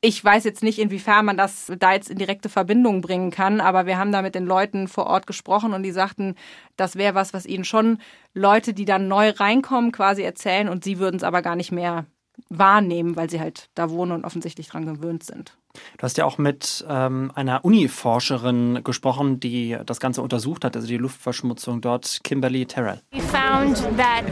Ich 0.00 0.22
weiß 0.22 0.44
jetzt 0.44 0.62
nicht, 0.62 0.78
inwiefern 0.78 1.24
man 1.24 1.38
das 1.38 1.72
da 1.78 1.94
jetzt 1.94 2.10
in 2.10 2.18
direkte 2.18 2.50
Verbindung 2.50 3.00
bringen 3.00 3.30
kann, 3.30 3.60
aber 3.62 3.86
wir 3.86 3.96
haben 3.96 4.12
da 4.12 4.20
mit 4.20 4.34
den 4.34 4.44
Leuten 4.44 4.86
vor 4.86 5.06
Ort 5.06 5.26
gesprochen 5.26 5.72
und 5.72 5.82
die 5.82 5.92
sagten, 5.92 6.34
das 6.76 6.96
wäre 6.96 7.14
was, 7.14 7.32
was 7.32 7.46
ihnen 7.46 7.64
schon 7.64 7.98
Leute, 8.34 8.74
die 8.74 8.84
dann 8.84 9.08
neu 9.08 9.30
reinkommen, 9.30 9.92
quasi 9.92 10.22
erzählen 10.22 10.68
und 10.68 10.84
sie 10.84 10.98
würden 10.98 11.16
es 11.16 11.22
aber 11.22 11.40
gar 11.40 11.56
nicht 11.56 11.72
mehr 11.72 12.04
wahrnehmen, 12.50 13.16
weil 13.16 13.30
sie 13.30 13.40
halt 13.40 13.70
da 13.74 13.90
wohnen 13.90 14.12
und 14.12 14.24
offensichtlich 14.26 14.68
dran 14.68 14.84
gewöhnt 14.84 15.22
sind. 15.22 15.56
Du 15.98 16.02
hast 16.02 16.16
ja 16.18 16.24
auch 16.24 16.38
mit 16.38 16.84
ähm, 16.88 17.32
einer 17.34 17.64
Uni-Forscherin 17.64 18.80
gesprochen, 18.84 19.40
die 19.40 19.76
das 19.84 20.00
Ganze 20.00 20.22
untersucht 20.22 20.64
hat, 20.64 20.76
also 20.76 20.86
die 20.88 20.96
Luftverschmutzung 20.96 21.80
dort, 21.80 22.20
Kimberly 22.22 22.66
Terrell. 22.66 23.00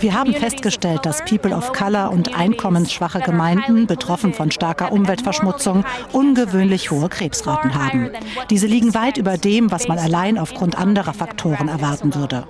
Wir 0.00 0.14
haben 0.14 0.34
festgestellt, 0.34 1.04
dass 1.04 1.24
People 1.24 1.54
of 1.54 1.72
Color 1.72 2.10
und 2.10 2.36
einkommensschwache 2.36 3.20
Gemeinden, 3.20 3.86
betroffen 3.86 4.32
von 4.32 4.50
starker 4.50 4.92
Umweltverschmutzung, 4.92 5.84
ungewöhnlich 6.12 6.90
hohe 6.90 7.08
Krebsraten 7.08 7.74
haben. 7.74 8.10
Diese 8.50 8.66
liegen 8.66 8.94
weit 8.94 9.16
über 9.16 9.36
dem, 9.36 9.70
was 9.70 9.88
man 9.88 9.98
allein 9.98 10.38
aufgrund 10.38 10.76
anderer 10.78 11.14
Faktoren 11.14 11.68
erwarten 11.68 12.14
würde. 12.14 12.46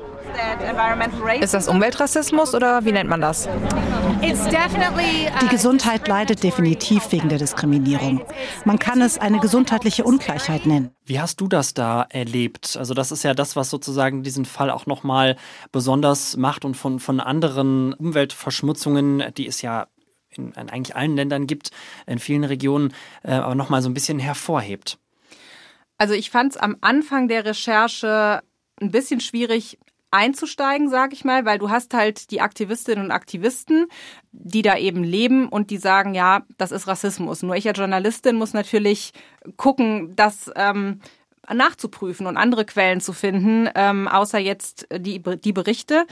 Ist 1.41 1.55
das 1.55 1.69
Umweltrassismus 1.69 2.55
oder 2.55 2.85
wie 2.85 2.93
nennt 2.93 3.09
man 3.11 3.21
das? 3.21 3.49
Die 5.41 5.49
Gesundheit 5.49 6.09
leidet 6.09 6.43
definitiv 6.43 7.11
wegen 7.11 7.29
der 7.29 7.39
Diskriminierung. 7.39 8.25
Man 8.65 8.79
kann 8.79 9.01
es 9.01 9.19
eine 9.19 9.41
gesundheitliche 9.41 10.05
Ungleichheit 10.05 10.67
nennen. 10.67 10.91
Wie 11.05 11.21
hast 11.21 11.41
du 11.41 11.49
das 11.49 11.75
da 11.75 12.07
erlebt? 12.09 12.77
Also 12.77 12.95
das 12.95 13.13
ist 13.13 13.25
ja 13.25 13.35
das, 13.35 13.57
was 13.57 13.71
sozusagen 13.71 14.23
diesen 14.23 14.45
Fall 14.45 14.71
auch 14.71 14.87
nochmal 14.87 15.37
besonders 15.73 16.37
macht 16.37 16.65
und 16.65 16.77
von, 16.77 17.01
von 17.01 17.21
anderen 17.21 17.93
Umweltverschmutzungen, 17.95 19.25
die 19.37 19.47
es 19.47 19.63
ja 19.63 19.89
in, 20.31 20.53
in 20.53 20.71
eigentlich 20.71 20.97
allen 20.97 21.17
Ländern 21.17 21.47
gibt, 21.47 21.71
in 22.07 22.19
vielen 22.19 22.45
Regionen, 22.45 22.95
äh, 23.23 23.33
aber 23.33 23.55
nochmal 23.55 23.83
so 23.83 23.91
ein 23.91 23.95
bisschen 23.95 24.19
hervorhebt. 24.19 24.99
Also 25.99 26.15
ich 26.15 26.31
fand 26.31 26.53
es 26.53 26.57
am 26.59 26.77
Anfang 26.81 27.29
der 27.29 27.45
Recherche 27.45 28.43
ein 28.81 28.91
bisschen 28.91 29.21
schwierig, 29.21 29.79
einzusteigen, 30.13 30.89
sag 30.89 31.13
ich 31.13 31.25
mal, 31.25 31.45
weil 31.45 31.59
du 31.59 31.71
hast 31.71 31.95
halt 31.95 32.31
die 32.31 32.41
Aktivistinnen 32.41 33.05
und 33.05 33.11
Aktivisten, 33.11 33.87
die 34.31 34.63
da 34.63 34.77
eben 34.77 35.03
leben 35.03 35.49
und 35.49 35.71
die 35.71 35.79
sagen, 35.79 36.15
ja, 36.15 36.43
das 36.59 36.71
ist 36.71 36.87
Rassismus. 36.87 37.43
Nur 37.43 37.57
ich 37.57 37.67
als 37.67 37.79
Journalistin 37.79 38.37
muss 38.37 38.53
natürlich 38.53 39.13
gucken, 39.57 40.15
dass 40.15 40.51
ähm, 40.55 41.01
nachzuprüfen 41.53 42.27
und 42.27 42.37
andere 42.37 42.65
Quellen 42.65 43.01
zu 43.01 43.13
finden, 43.13 43.69
ähm, 43.75 44.07
außer 44.07 44.39
jetzt 44.39 44.87
die, 44.95 45.21
die 45.21 45.53
Berichte. 45.53 46.07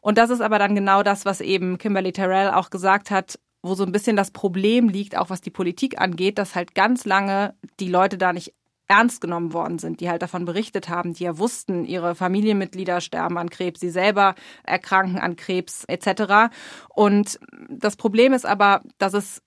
Und 0.00 0.18
das 0.18 0.30
ist 0.30 0.40
aber 0.40 0.58
dann 0.58 0.74
genau 0.74 1.02
das, 1.02 1.24
was 1.24 1.40
eben 1.40 1.78
Kimberly 1.78 2.12
Terrell 2.12 2.50
auch 2.50 2.70
gesagt 2.70 3.10
hat, 3.10 3.38
wo 3.62 3.74
so 3.74 3.84
ein 3.84 3.92
bisschen 3.92 4.16
das 4.16 4.30
Problem 4.30 4.88
liegt, 4.88 5.16
auch 5.16 5.30
was 5.30 5.40
die 5.40 5.50
Politik 5.50 6.00
angeht, 6.00 6.38
dass 6.38 6.54
halt 6.54 6.74
ganz 6.74 7.04
lange 7.04 7.54
die 7.80 7.88
Leute 7.88 8.18
da 8.18 8.32
nicht 8.32 8.54
ernst 8.88 9.20
genommen 9.20 9.52
worden 9.52 9.78
sind, 9.78 10.00
die 10.00 10.08
halt 10.08 10.22
davon 10.22 10.44
berichtet 10.44 10.88
haben, 10.88 11.12
die 11.12 11.24
ja 11.24 11.38
wussten, 11.38 11.84
ihre 11.84 12.14
Familienmitglieder 12.14 13.00
sterben 13.00 13.38
an 13.38 13.50
Krebs, 13.50 13.80
sie 13.80 13.90
selber 13.90 14.34
erkranken 14.64 15.18
an 15.18 15.36
Krebs 15.36 15.84
etc. 15.84 16.52
Und 16.88 17.38
das 17.68 17.96
Problem 17.96 18.32
ist 18.32 18.46
aber, 18.46 18.82
dass 18.98 19.14
es 19.14 19.42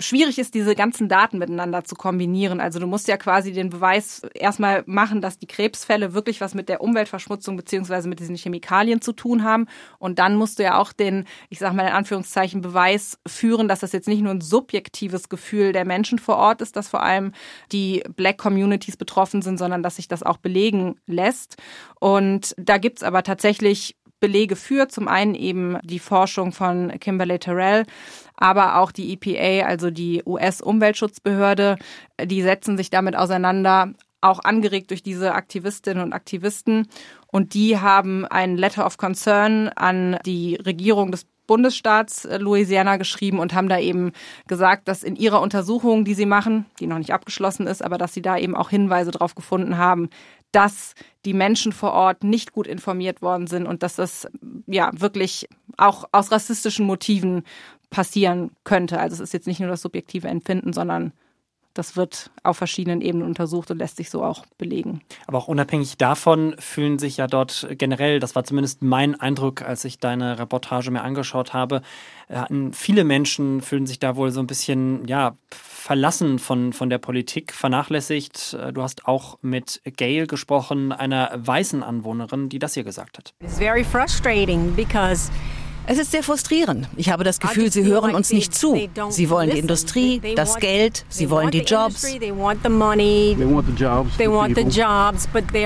schwierig 0.00 0.38
ist, 0.38 0.54
diese 0.54 0.74
ganzen 0.74 1.08
Daten 1.08 1.38
miteinander 1.38 1.84
zu 1.84 1.94
kombinieren. 1.94 2.60
Also 2.60 2.80
du 2.80 2.86
musst 2.86 3.06
ja 3.06 3.16
quasi 3.16 3.52
den 3.52 3.70
Beweis 3.70 4.22
erstmal 4.34 4.82
machen, 4.86 5.20
dass 5.20 5.38
die 5.38 5.46
Krebsfälle 5.46 6.14
wirklich 6.14 6.40
was 6.40 6.54
mit 6.54 6.68
der 6.68 6.80
Umweltverschmutzung 6.80 7.56
beziehungsweise 7.56 8.08
mit 8.08 8.18
diesen 8.18 8.36
Chemikalien 8.36 9.00
zu 9.00 9.12
tun 9.12 9.44
haben. 9.44 9.66
Und 9.98 10.18
dann 10.18 10.36
musst 10.36 10.58
du 10.58 10.62
ja 10.62 10.78
auch 10.78 10.92
den, 10.92 11.26
ich 11.50 11.58
sag 11.58 11.74
mal 11.74 11.86
in 11.86 11.92
Anführungszeichen, 11.92 12.62
Beweis 12.62 13.18
führen, 13.26 13.68
dass 13.68 13.80
das 13.80 13.92
jetzt 13.92 14.08
nicht 14.08 14.22
nur 14.22 14.32
ein 14.32 14.40
subjektives 14.40 15.28
Gefühl 15.28 15.72
der 15.72 15.84
Menschen 15.84 16.18
vor 16.18 16.36
Ort 16.36 16.62
ist, 16.62 16.76
dass 16.76 16.88
vor 16.88 17.02
allem 17.02 17.32
die 17.70 18.02
Black 18.16 18.38
Communities 18.38 18.96
betroffen 18.96 19.42
sind, 19.42 19.58
sondern 19.58 19.82
dass 19.82 19.96
sich 19.96 20.08
das 20.08 20.22
auch 20.22 20.38
belegen 20.38 20.96
lässt. 21.06 21.56
Und 22.00 22.54
da 22.58 22.78
gibt's 22.78 23.02
aber 23.02 23.22
tatsächlich 23.22 23.96
Belege 24.20 24.54
für. 24.54 24.88
Zum 24.88 25.08
einen 25.08 25.34
eben 25.34 25.78
die 25.82 25.98
Forschung 25.98 26.52
von 26.52 26.92
Kimberly 27.00 27.38
Terrell, 27.38 27.84
aber 28.40 28.78
auch 28.78 28.90
die 28.90 29.12
EPA, 29.12 29.68
also 29.68 29.90
die 29.90 30.22
US-Umweltschutzbehörde, 30.26 31.76
die 32.24 32.42
setzen 32.42 32.76
sich 32.76 32.90
damit 32.90 33.14
auseinander, 33.14 33.92
auch 34.22 34.40
angeregt 34.42 34.90
durch 34.90 35.02
diese 35.02 35.34
Aktivistinnen 35.34 36.02
und 36.02 36.12
Aktivisten. 36.12 36.88
Und 37.28 37.54
die 37.54 37.78
haben 37.78 38.26
ein 38.26 38.56
Letter 38.56 38.84
of 38.84 38.96
Concern 38.96 39.68
an 39.68 40.18
die 40.26 40.56
Regierung 40.56 41.10
des 41.12 41.26
Bundesstaats 41.46 42.28
Louisiana 42.38 42.96
geschrieben 42.96 43.40
und 43.40 43.54
haben 43.54 43.68
da 43.68 43.78
eben 43.78 44.12
gesagt, 44.46 44.86
dass 44.86 45.02
in 45.02 45.16
ihrer 45.16 45.40
Untersuchung, 45.40 46.04
die 46.04 46.14
sie 46.14 46.26
machen, 46.26 46.66
die 46.78 46.86
noch 46.86 46.98
nicht 46.98 47.12
abgeschlossen 47.12 47.66
ist, 47.66 47.82
aber 47.82 47.98
dass 47.98 48.14
sie 48.14 48.22
da 48.22 48.38
eben 48.38 48.54
auch 48.54 48.70
Hinweise 48.70 49.10
darauf 49.10 49.34
gefunden 49.34 49.76
haben, 49.76 50.10
dass 50.52 50.94
die 51.24 51.34
Menschen 51.34 51.72
vor 51.72 51.92
Ort 51.92 52.24
nicht 52.24 52.52
gut 52.52 52.66
informiert 52.66 53.22
worden 53.22 53.46
sind 53.46 53.66
und 53.66 53.82
dass 53.82 53.96
das 53.96 54.26
ja 54.66 54.90
wirklich 54.94 55.48
auch 55.76 56.08
aus 56.12 56.32
rassistischen 56.32 56.86
Motiven 56.86 57.44
passieren 57.90 58.50
könnte. 58.64 58.98
Also 58.98 59.14
es 59.14 59.20
ist 59.20 59.32
jetzt 59.32 59.46
nicht 59.46 59.60
nur 59.60 59.68
das 59.68 59.82
subjektive 59.82 60.28
Empfinden, 60.28 60.72
sondern 60.72 61.12
das 61.74 61.96
wird 61.96 62.30
auf 62.42 62.56
verschiedenen 62.56 63.00
Ebenen 63.00 63.26
untersucht 63.26 63.70
und 63.70 63.78
lässt 63.78 63.96
sich 63.96 64.10
so 64.10 64.24
auch 64.24 64.44
belegen. 64.58 65.00
Aber 65.26 65.38
auch 65.38 65.48
unabhängig 65.48 65.96
davon 65.96 66.54
fühlen 66.58 66.98
sich 66.98 67.16
ja 67.16 67.26
dort 67.26 67.68
generell, 67.72 68.20
das 68.20 68.34
war 68.34 68.44
zumindest 68.44 68.82
mein 68.82 69.18
Eindruck, 69.20 69.62
als 69.62 69.84
ich 69.84 69.98
deine 69.98 70.38
Reportage 70.38 70.90
mir 70.90 71.02
angeschaut 71.02 71.52
habe, 71.52 71.82
viele 72.72 73.04
Menschen 73.04 73.60
fühlen 73.60 73.86
sich 73.86 73.98
da 73.98 74.14
wohl 74.16 74.30
so 74.30 74.40
ein 74.40 74.46
bisschen, 74.46 75.06
ja, 75.06 75.34
verlassen 75.50 76.38
von, 76.38 76.72
von 76.72 76.90
der 76.90 76.98
Politik, 76.98 77.52
vernachlässigt. 77.52 78.56
Du 78.72 78.82
hast 78.82 79.06
auch 79.06 79.38
mit 79.42 79.80
Gail 79.96 80.26
gesprochen, 80.26 80.92
einer 80.92 81.30
weißen 81.34 81.82
Anwohnerin, 81.82 82.48
die 82.48 82.58
das 82.58 82.74
hier 82.74 82.84
gesagt 82.84 83.18
hat. 83.18 83.34
It's 83.40 83.58
very 83.58 83.82
frustrating 83.82 84.74
because 84.76 85.30
es 85.90 85.98
ist 85.98 86.12
sehr 86.12 86.22
frustrierend. 86.22 86.88
Ich 86.96 87.10
habe 87.10 87.24
das 87.24 87.40
Gefühl, 87.40 87.72
sie 87.72 87.82
hören 87.82 88.14
uns 88.14 88.32
nicht 88.32 88.54
zu. 88.54 88.78
Sie 89.08 89.28
wollen 89.28 89.50
die 89.50 89.58
Industrie, 89.58 90.22
das 90.36 90.54
Geld, 90.58 91.04
sie 91.08 91.30
wollen 91.30 91.50
die 91.50 91.62
Jobs. 91.62 92.06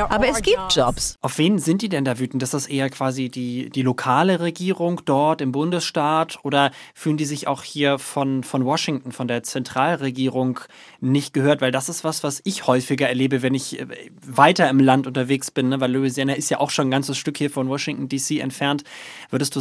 Aber 0.08 0.28
es 0.28 0.42
gibt 0.42 0.58
Jobs. 0.70 1.18
Auf 1.20 1.36
wen 1.36 1.58
sind 1.58 1.82
die 1.82 1.90
denn 1.90 2.06
da 2.06 2.18
wütend? 2.18 2.42
Ist 2.42 2.54
das 2.54 2.66
eher 2.66 2.88
quasi 2.88 3.28
die, 3.28 3.68
die 3.68 3.82
lokale 3.82 4.40
Regierung 4.40 5.02
dort 5.04 5.42
im 5.42 5.52
Bundesstaat 5.52 6.38
oder 6.42 6.70
fühlen 6.94 7.18
die 7.18 7.26
sich 7.26 7.46
auch 7.46 7.62
hier 7.62 7.98
von, 7.98 8.44
von 8.44 8.64
Washington, 8.64 9.12
von 9.12 9.28
der 9.28 9.42
Zentralregierung 9.42 10.58
nicht 11.00 11.34
gehört? 11.34 11.60
Weil 11.60 11.70
das 11.70 11.90
ist 11.90 12.02
was, 12.02 12.24
was 12.24 12.40
ich 12.44 12.66
häufiger 12.66 13.10
erlebe, 13.10 13.42
wenn 13.42 13.52
ich 13.52 13.78
äh, 13.78 13.86
weiter 14.26 14.70
im 14.70 14.80
Land 14.80 15.06
unterwegs 15.06 15.50
bin, 15.50 15.68
ne? 15.68 15.82
weil 15.82 15.92
Louisiana 15.92 16.32
ist 16.32 16.48
ja 16.48 16.60
auch 16.60 16.70
schon 16.70 16.88
ein 16.88 16.90
ganzes 16.90 17.18
Stück 17.18 17.36
hier 17.36 17.50
von 17.50 17.68
Washington 17.68 18.08
DC 18.08 18.40
entfernt. 18.40 18.84
Würdest 19.28 19.54
du 19.54 19.60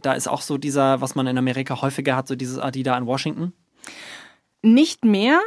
da 0.00 0.12
ist 0.12 0.28
auch 0.28 0.42
so 0.42 0.58
dieser, 0.58 1.00
was 1.00 1.14
man 1.14 1.26
in 1.26 1.38
Amerika 1.38 1.80
häufiger 1.82 2.16
hat, 2.16 2.28
so 2.28 2.36
dieses 2.36 2.58
Adida 2.58 2.96
in 2.96 3.06
Washington? 3.06 3.52
Nicht 4.62 5.04
mehr. 5.04 5.40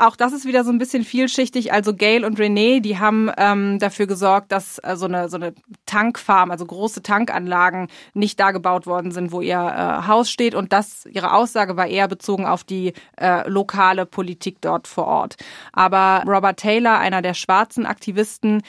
Auch 0.00 0.16
das 0.16 0.32
ist 0.32 0.46
wieder 0.46 0.64
so 0.64 0.70
ein 0.70 0.78
bisschen 0.78 1.04
vielschichtig. 1.04 1.74
Also 1.74 1.94
Gail 1.94 2.24
und 2.24 2.38
Renee, 2.38 2.80
die 2.80 2.98
haben 2.98 3.30
ähm, 3.36 3.78
dafür 3.78 4.06
gesorgt, 4.06 4.50
dass 4.50 4.78
äh, 4.78 4.96
so, 4.96 5.04
eine, 5.04 5.28
so 5.28 5.36
eine 5.36 5.52
Tankfarm, 5.84 6.50
also 6.50 6.64
große 6.64 7.02
Tankanlagen, 7.02 7.88
nicht 8.14 8.40
da 8.40 8.52
gebaut 8.52 8.86
worden 8.86 9.10
sind, 9.10 9.30
wo 9.30 9.42
ihr 9.42 9.58
äh, 9.58 10.06
Haus 10.06 10.30
steht. 10.30 10.54
Und 10.54 10.72
das, 10.72 11.04
ihre 11.04 11.34
Aussage 11.34 11.76
war 11.76 11.86
eher 11.86 12.08
bezogen 12.08 12.46
auf 12.46 12.64
die 12.64 12.94
äh, 13.18 13.46
lokale 13.46 14.06
Politik 14.06 14.62
dort 14.62 14.88
vor 14.88 15.06
Ort. 15.06 15.36
Aber 15.74 16.22
Robert 16.26 16.58
Taylor, 16.58 16.98
einer 16.98 17.20
der 17.20 17.34
schwarzen 17.34 17.84
Aktivisten, 17.84 18.62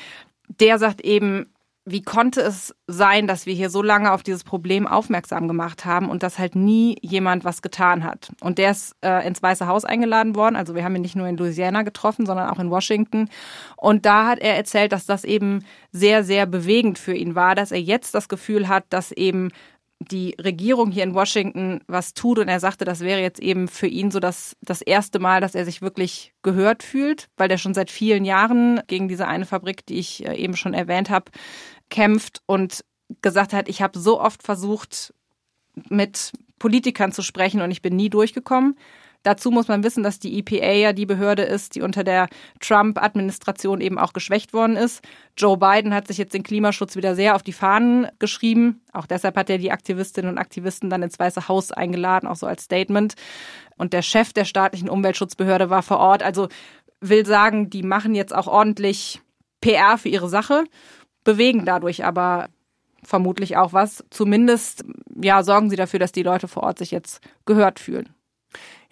der 0.60 0.79
sagt 0.79 1.00
eben, 1.00 1.46
wie 1.83 2.03
konnte 2.03 2.41
es 2.41 2.75
sein, 2.85 3.25
dass 3.25 3.47
wir 3.47 3.55
hier 3.55 3.71
so 3.71 3.81
lange 3.81 4.11
auf 4.11 4.21
dieses 4.21 4.43
Problem 4.43 4.85
aufmerksam 4.85 5.47
gemacht 5.47 5.83
haben 5.83 6.09
und 6.09 6.21
dass 6.21 6.38
halt 6.38 6.55
nie 6.55 6.97
jemand 7.01 7.43
was 7.43 7.63
getan 7.63 8.03
hat? 8.03 8.31
Und 8.39 8.59
der 8.59 8.71
ist 8.71 8.95
äh, 9.01 9.25
ins 9.27 9.41
Weiße 9.41 9.65
Haus 9.65 9.83
eingeladen 9.83 10.35
worden. 10.35 10.55
Also 10.55 10.75
wir 10.75 10.83
haben 10.83 10.95
ihn 10.95 11.01
nicht 11.01 11.15
nur 11.15 11.27
in 11.27 11.38
Louisiana 11.38 11.81
getroffen, 11.81 12.27
sondern 12.27 12.50
auch 12.50 12.59
in 12.59 12.69
Washington. 12.69 13.29
Und 13.77 14.05
da 14.05 14.27
hat 14.27 14.39
er 14.39 14.55
erzählt, 14.55 14.91
dass 14.91 15.07
das 15.07 15.23
eben 15.23 15.65
sehr, 15.91 16.23
sehr 16.23 16.45
bewegend 16.45 17.00
für 17.00 17.15
ihn 17.15 17.33
war, 17.33 17.55
dass 17.55 17.71
er 17.71 17.81
jetzt 17.81 18.13
das 18.13 18.29
Gefühl 18.29 18.67
hat, 18.67 18.85
dass 18.89 19.11
eben 19.11 19.50
die 20.10 20.36
Regierung 20.41 20.91
hier 20.91 21.03
in 21.03 21.13
Washington 21.13 21.81
was 21.88 22.13
tut 22.13 22.39
und 22.39 22.48
er 22.48 22.60
sagte, 22.60 22.86
das 22.86 23.01
wäre 23.01 23.22
jetzt 23.22 23.39
eben 23.39 23.67
für 23.67 23.88
ihn 23.88 24.10
so 24.10 24.20
das, 24.20 24.55
das 24.62 24.81
erste 24.81 25.20
Mal, 25.20 25.41
dass 25.41 25.53
er 25.53 25.63
sich 25.63 25.81
wirklich 25.81 26.34
gehört 26.41 26.81
fühlt, 26.81 27.29
weil 27.38 27.48
der 27.48 27.58
schon 27.58 27.75
seit 27.75 27.91
vielen 27.91 28.25
Jahren 28.25 28.81
gegen 28.88 29.08
diese 29.08 29.27
eine 29.27 29.46
Fabrik, 29.46 29.86
die 29.86 30.00
ich 30.00 30.25
äh, 30.25 30.36
eben 30.36 30.55
schon 30.55 30.74
erwähnt 30.74 31.10
habe, 31.10 31.31
kämpft 31.89 32.41
und 32.48 32.84
gesagt 33.22 33.53
hat, 33.53 33.70
ich 33.70 33.81
habe 33.81 34.00
so 34.00 34.20
oft 34.20 34.41
versucht, 34.41 35.13
mit 35.89 36.31
Politikern 36.58 37.12
zu 37.12 37.22
sprechen 37.22 37.62
und 37.62 37.72
ich 37.72 37.81
bin 37.81 37.96
nie 37.96 38.10
durchgekommen. 38.10 38.77
Dazu 39.23 39.51
muss 39.51 39.67
man 39.67 39.83
wissen, 39.83 40.03
dass 40.03 40.19
die 40.19 40.39
EPA 40.39 40.71
ja 40.71 40.93
die 40.93 41.05
Behörde 41.05 41.43
ist, 41.43 41.75
die 41.75 41.81
unter 41.81 42.03
der 42.03 42.27
Trump-Administration 42.59 43.79
eben 43.79 43.99
auch 43.99 44.13
geschwächt 44.13 44.53
worden 44.53 44.75
ist. 44.75 45.03
Joe 45.37 45.57
Biden 45.57 45.93
hat 45.93 46.07
sich 46.07 46.17
jetzt 46.17 46.33
den 46.33 46.43
Klimaschutz 46.43 46.95
wieder 46.95 47.15
sehr 47.15 47.35
auf 47.35 47.43
die 47.43 47.53
Fahnen 47.53 48.07
geschrieben. 48.17 48.81
Auch 48.93 49.05
deshalb 49.05 49.37
hat 49.37 49.49
er 49.49 49.59
die 49.59 49.71
Aktivistinnen 49.71 50.31
und 50.31 50.37
Aktivisten 50.39 50.89
dann 50.89 51.03
ins 51.03 51.19
Weiße 51.19 51.47
Haus 51.47 51.71
eingeladen, 51.71 52.27
auch 52.27 52.35
so 52.35 52.47
als 52.47 52.63
Statement. 52.63 53.13
Und 53.77 53.93
der 53.93 54.01
Chef 54.01 54.33
der 54.33 54.45
staatlichen 54.45 54.89
Umweltschutzbehörde 54.89 55.69
war 55.69 55.83
vor 55.83 55.99
Ort. 55.99 56.23
Also 56.23 56.47
will 56.99 57.25
sagen, 57.25 57.69
die 57.69 57.83
machen 57.83 58.15
jetzt 58.15 58.33
auch 58.33 58.47
ordentlich 58.47 59.21
PR 59.59 59.97
für 59.97 60.09
ihre 60.09 60.29
Sache, 60.29 60.63
bewegen 61.23 61.65
dadurch 61.65 62.05
aber 62.05 62.49
vermutlich 63.03 63.57
auch 63.57 63.73
was. 63.73 64.03
Zumindest 64.09 64.83
ja, 65.21 65.43
sorgen 65.43 65.69
sie 65.69 65.75
dafür, 65.75 65.99
dass 65.99 66.11
die 66.11 66.23
Leute 66.23 66.47
vor 66.47 66.63
Ort 66.63 66.79
sich 66.79 66.91
jetzt 66.91 67.21
gehört 67.45 67.79
fühlen. 67.79 68.09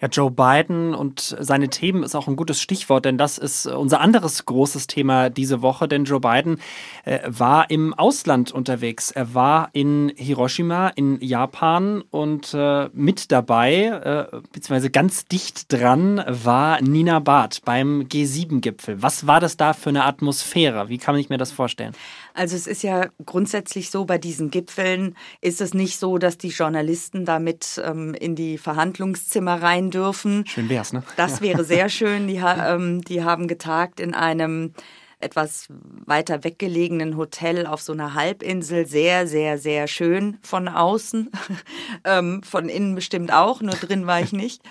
Ja, 0.00 0.08
Joe 0.08 0.30
Biden 0.30 0.94
und 0.94 1.36
seine 1.38 1.68
Themen 1.68 2.02
ist 2.02 2.14
auch 2.14 2.26
ein 2.26 2.36
gutes 2.36 2.62
Stichwort, 2.62 3.04
denn 3.04 3.18
das 3.18 3.36
ist 3.36 3.66
unser 3.66 4.00
anderes 4.00 4.46
großes 4.46 4.86
Thema 4.86 5.28
diese 5.28 5.60
Woche. 5.60 5.88
Denn 5.88 6.04
Joe 6.04 6.20
Biden 6.20 6.58
äh, 7.04 7.20
war 7.26 7.68
im 7.68 7.92
Ausland 7.92 8.50
unterwegs. 8.50 9.10
Er 9.10 9.34
war 9.34 9.68
in 9.74 10.10
Hiroshima 10.16 10.88
in 10.88 11.20
Japan 11.20 12.02
und 12.10 12.54
äh, 12.54 12.88
mit 12.94 13.30
dabei, 13.30 14.28
äh, 14.32 14.36
beziehungsweise 14.52 14.88
ganz 14.88 15.26
dicht 15.26 15.70
dran, 15.70 16.24
war 16.26 16.80
Nina 16.80 17.18
Barth 17.18 17.60
beim 17.66 18.04
G7-Gipfel. 18.04 19.02
Was 19.02 19.26
war 19.26 19.40
das 19.40 19.58
da 19.58 19.74
für 19.74 19.90
eine 19.90 20.04
Atmosphäre? 20.04 20.88
Wie 20.88 20.96
kann 20.96 21.16
ich 21.16 21.28
mir 21.28 21.38
das 21.38 21.52
vorstellen? 21.52 21.92
Also 22.34 22.56
es 22.56 22.66
ist 22.66 22.82
ja 22.82 23.08
grundsätzlich 23.24 23.90
so, 23.90 24.04
bei 24.04 24.18
diesen 24.18 24.50
Gipfeln 24.50 25.16
ist 25.40 25.60
es 25.60 25.74
nicht 25.74 25.98
so, 25.98 26.18
dass 26.18 26.38
die 26.38 26.48
Journalisten 26.48 27.24
damit 27.24 27.80
ähm, 27.84 28.14
in 28.14 28.34
die 28.34 28.58
Verhandlungszimmer 28.58 29.62
rein 29.62 29.90
dürfen. 29.90 30.46
Schön 30.46 30.68
wär's, 30.68 30.92
ne? 30.92 31.02
Das 31.16 31.40
wäre 31.40 31.64
sehr 31.64 31.88
schön. 31.88 32.28
Die, 32.28 32.40
ähm, 32.42 33.02
die 33.02 33.22
haben 33.24 33.48
getagt 33.48 34.00
in 34.00 34.14
einem 34.14 34.74
etwas 35.20 35.66
weiter 36.06 36.44
weggelegenen 36.44 37.16
Hotel 37.16 37.66
auf 37.66 37.82
so 37.82 37.92
einer 37.92 38.14
Halbinsel. 38.14 38.86
Sehr, 38.86 39.26
sehr, 39.26 39.58
sehr 39.58 39.86
schön 39.86 40.38
von 40.42 40.68
außen. 40.68 41.30
ähm, 42.04 42.42
von 42.42 42.68
innen 42.68 42.94
bestimmt 42.94 43.32
auch, 43.32 43.60
nur 43.60 43.74
drin 43.74 44.06
war 44.06 44.20
ich 44.20 44.32
nicht. 44.32 44.62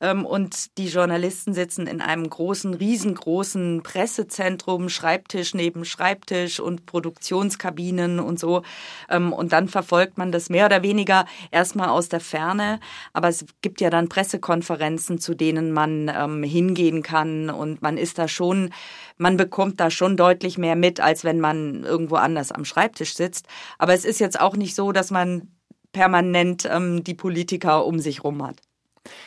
Ähm, 0.00 0.24
und 0.24 0.78
die 0.78 0.88
Journalisten 0.88 1.54
sitzen 1.54 1.86
in 1.86 2.00
einem 2.00 2.28
großen, 2.28 2.74
riesengroßen 2.74 3.82
Pressezentrum, 3.82 4.88
Schreibtisch 4.88 5.54
neben 5.54 5.84
Schreibtisch 5.84 6.60
und 6.60 6.86
Produktionskabinen 6.86 8.20
und 8.20 8.38
so. 8.38 8.62
Ähm, 9.08 9.32
und 9.32 9.52
dann 9.52 9.68
verfolgt 9.68 10.18
man 10.18 10.32
das 10.32 10.50
mehr 10.50 10.66
oder 10.66 10.82
weniger 10.82 11.26
erstmal 11.50 11.88
aus 11.88 12.08
der 12.08 12.20
Ferne. 12.20 12.80
Aber 13.12 13.28
es 13.28 13.44
gibt 13.62 13.80
ja 13.80 13.90
dann 13.90 14.08
Pressekonferenzen, 14.08 15.18
zu 15.18 15.34
denen 15.34 15.72
man 15.72 16.10
ähm, 16.14 16.42
hingehen 16.42 17.02
kann 17.02 17.50
und 17.50 17.82
man 17.82 17.98
ist 17.98 18.18
da 18.18 18.28
schon, 18.28 18.70
man 19.16 19.36
bekommt 19.36 19.80
da 19.80 19.90
schon 19.90 20.16
deutlich 20.16 20.58
mehr 20.58 20.76
mit, 20.76 21.00
als 21.00 21.24
wenn 21.24 21.40
man 21.40 21.82
irgendwo 21.84 22.16
anders 22.16 22.52
am 22.52 22.64
Schreibtisch 22.64 23.14
sitzt. 23.14 23.46
Aber 23.78 23.94
es 23.94 24.04
ist 24.04 24.20
jetzt 24.20 24.40
auch 24.40 24.56
nicht 24.56 24.74
so, 24.74 24.92
dass 24.92 25.10
man 25.10 25.48
permanent 25.92 26.68
ähm, 26.70 27.02
die 27.02 27.14
Politiker 27.14 27.84
um 27.86 27.98
sich 27.98 28.22
rum 28.22 28.46
hat. 28.46 28.67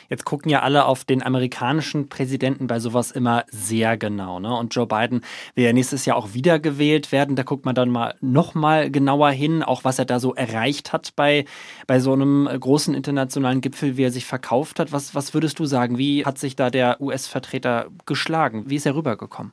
Jetzt 0.08 0.24
gucken 0.24 0.50
ja 0.50 0.60
alle 0.60 0.84
auf 0.84 1.04
den 1.04 1.22
amerikanischen 1.22 2.08
Präsidenten 2.08 2.66
bei 2.66 2.80
sowas 2.80 3.10
immer 3.10 3.44
sehr 3.50 3.96
genau. 3.96 4.40
Ne? 4.40 4.54
Und 4.56 4.74
Joe 4.74 4.86
Biden 4.86 5.22
will 5.54 5.64
ja 5.64 5.72
nächstes 5.72 6.04
Jahr 6.04 6.16
auch 6.16 6.34
wiedergewählt 6.34 7.12
werden. 7.12 7.36
Da 7.36 7.42
guckt 7.42 7.64
man 7.64 7.74
dann 7.74 7.90
mal 7.90 8.14
noch 8.20 8.54
mal 8.54 8.90
genauer 8.90 9.30
hin, 9.30 9.62
auch 9.62 9.84
was 9.84 9.98
er 9.98 10.04
da 10.04 10.20
so 10.20 10.34
erreicht 10.34 10.92
hat 10.92 11.14
bei, 11.16 11.44
bei 11.86 12.00
so 12.00 12.12
einem 12.12 12.48
großen 12.48 12.94
internationalen 12.94 13.60
Gipfel, 13.60 13.96
wie 13.96 14.04
er 14.04 14.10
sich 14.10 14.26
verkauft 14.26 14.78
hat. 14.78 14.92
Was, 14.92 15.14
was 15.14 15.34
würdest 15.34 15.58
du 15.58 15.66
sagen? 15.66 15.98
Wie 15.98 16.24
hat 16.24 16.38
sich 16.38 16.56
da 16.56 16.70
der 16.70 17.00
US-Vertreter 17.00 17.86
geschlagen? 18.06 18.64
Wie 18.68 18.76
ist 18.76 18.86
er 18.86 18.94
rübergekommen? 18.94 19.52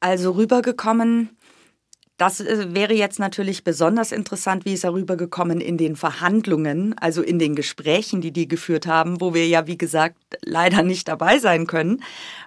Also 0.00 0.32
rübergekommen 0.32 1.30
das 2.16 2.40
äh, 2.40 2.74
wäre 2.74 2.94
jetzt 2.94 3.18
natürlich 3.18 3.64
besonders 3.64 4.12
interessant, 4.12 4.64
wie 4.64 4.74
ist 4.74 4.84
er 4.84 4.94
rübergekommen 4.94 5.60
in 5.60 5.76
den 5.76 5.96
Verhandlungen, 5.96 6.96
also 6.98 7.22
in 7.22 7.38
den 7.38 7.54
Gesprächen, 7.54 8.20
die 8.20 8.32
die 8.32 8.48
geführt 8.48 8.86
haben, 8.86 9.20
wo 9.20 9.34
wir 9.34 9.46
ja, 9.46 9.66
wie 9.66 9.76
gesagt, 9.76 10.16
leider 10.42 10.82
nicht 10.82 11.08
dabei 11.08 11.38
sein 11.38 11.66
können. 11.66 12.02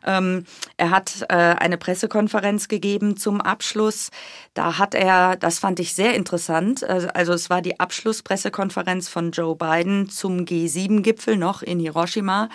Ähm, 0.06 0.46
er 0.78 0.90
hat 0.90 1.26
äh, 1.30 1.36
eine 1.36 1.78
Pressekonferenz 1.78 2.68
gegeben 2.68 3.18
zum 3.18 3.42
Abschluss. 3.42 4.10
Da 4.54 4.78
hat 4.78 4.96
er, 4.96 5.36
das 5.36 5.60
fand 5.60 5.80
ich 5.80 5.94
sehr 5.94 6.16
interessant, 6.16 6.84
also, 6.84 7.08
also 7.10 7.34
es 7.34 7.50
war 7.50 7.62
die 7.62 7.80
Abschlusspressekonferenz 7.80 9.08
von 9.10 9.32
Joe 9.32 9.56
Biden 9.56 10.10
zum 10.10 10.46
G7-Gipfel 10.46 11.38
noch 11.38 11.62
in 11.62 11.80
Hiroshima 11.80 12.50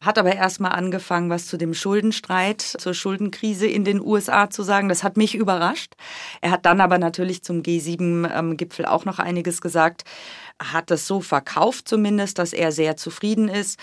hat 0.00 0.18
aber 0.18 0.34
erstmal 0.34 0.72
angefangen, 0.72 1.28
was 1.28 1.46
zu 1.46 1.58
dem 1.58 1.74
Schuldenstreit, 1.74 2.62
zur 2.62 2.94
Schuldenkrise 2.94 3.66
in 3.66 3.84
den 3.84 4.00
USA 4.00 4.48
zu 4.48 4.62
sagen. 4.62 4.88
Das 4.88 5.02
hat 5.02 5.16
mich 5.16 5.34
überrascht. 5.34 5.94
Er 6.40 6.52
hat 6.52 6.64
dann 6.64 6.80
aber 6.80 6.98
natürlich 6.98 7.42
zum 7.42 7.62
G7-Gipfel 7.62 8.86
auch 8.86 9.04
noch 9.04 9.18
einiges 9.18 9.60
gesagt, 9.60 10.04
hat 10.62 10.90
es 10.90 11.06
so 11.06 11.20
verkauft 11.20 11.86
zumindest, 11.86 12.38
dass 12.38 12.52
er 12.52 12.72
sehr 12.72 12.96
zufrieden 12.96 13.48
ist. 13.48 13.78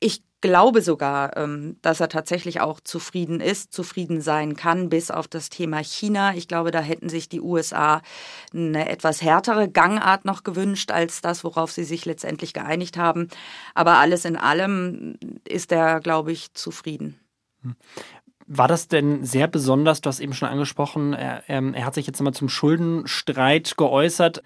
Ich 0.00 0.22
glaube 0.42 0.82
sogar, 0.82 1.36
ähm, 1.38 1.76
dass 1.80 2.00
er 2.00 2.10
tatsächlich 2.10 2.60
auch 2.60 2.80
zufrieden 2.80 3.40
ist, 3.40 3.72
zufrieden 3.72 4.20
sein 4.20 4.54
kann, 4.54 4.90
bis 4.90 5.10
auf 5.10 5.26
das 5.26 5.48
Thema 5.48 5.82
China. 5.82 6.34
Ich 6.34 6.48
glaube, 6.48 6.70
da 6.70 6.80
hätten 6.80 7.08
sich 7.08 7.30
die 7.30 7.40
USA 7.40 8.02
eine 8.52 8.90
etwas 8.90 9.22
härtere 9.22 9.70
Gangart 9.70 10.26
noch 10.26 10.44
gewünscht 10.44 10.90
als 10.90 11.22
das, 11.22 11.44
worauf 11.44 11.72
sie 11.72 11.84
sich 11.84 12.04
letztendlich 12.04 12.52
geeinigt 12.52 12.98
haben. 12.98 13.28
Aber 13.74 13.98
alles 13.98 14.26
in 14.26 14.36
allem 14.36 15.16
ist 15.48 15.72
er, 15.72 16.00
glaube 16.00 16.32
ich, 16.32 16.52
zufrieden. 16.52 17.18
War 18.46 18.68
das 18.68 18.88
denn 18.88 19.24
sehr 19.24 19.46
besonders? 19.46 20.00
Du 20.00 20.08
hast 20.08 20.20
eben 20.20 20.32
schon 20.32 20.48
angesprochen, 20.48 21.12
er, 21.12 21.42
ähm, 21.48 21.74
er, 21.74 21.86
hat 21.86 21.94
sich 21.94 22.06
jetzt 22.06 22.20
einmal 22.20 22.34
zum 22.34 22.48
Schuldenstreit 22.48 23.76
geäußert. 23.76 24.42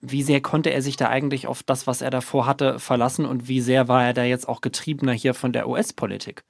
Wie 0.00 0.22
sehr 0.22 0.40
konnte 0.40 0.70
er 0.70 0.82
sich 0.82 0.96
da 0.96 1.08
eigentlich 1.08 1.46
auf 1.46 1.62
das, 1.62 1.86
was 1.86 2.02
er 2.02 2.10
davor 2.10 2.46
hatte, 2.46 2.78
verlassen 2.78 3.26
und 3.26 3.48
wie 3.48 3.60
sehr 3.60 3.88
war 3.88 4.04
er 4.04 4.12
da 4.12 4.24
jetzt 4.24 4.48
auch 4.48 4.60
getriebener 4.60 5.12
hier 5.12 5.34
von 5.34 5.52
der 5.52 5.68
US-Politik? 5.68 6.44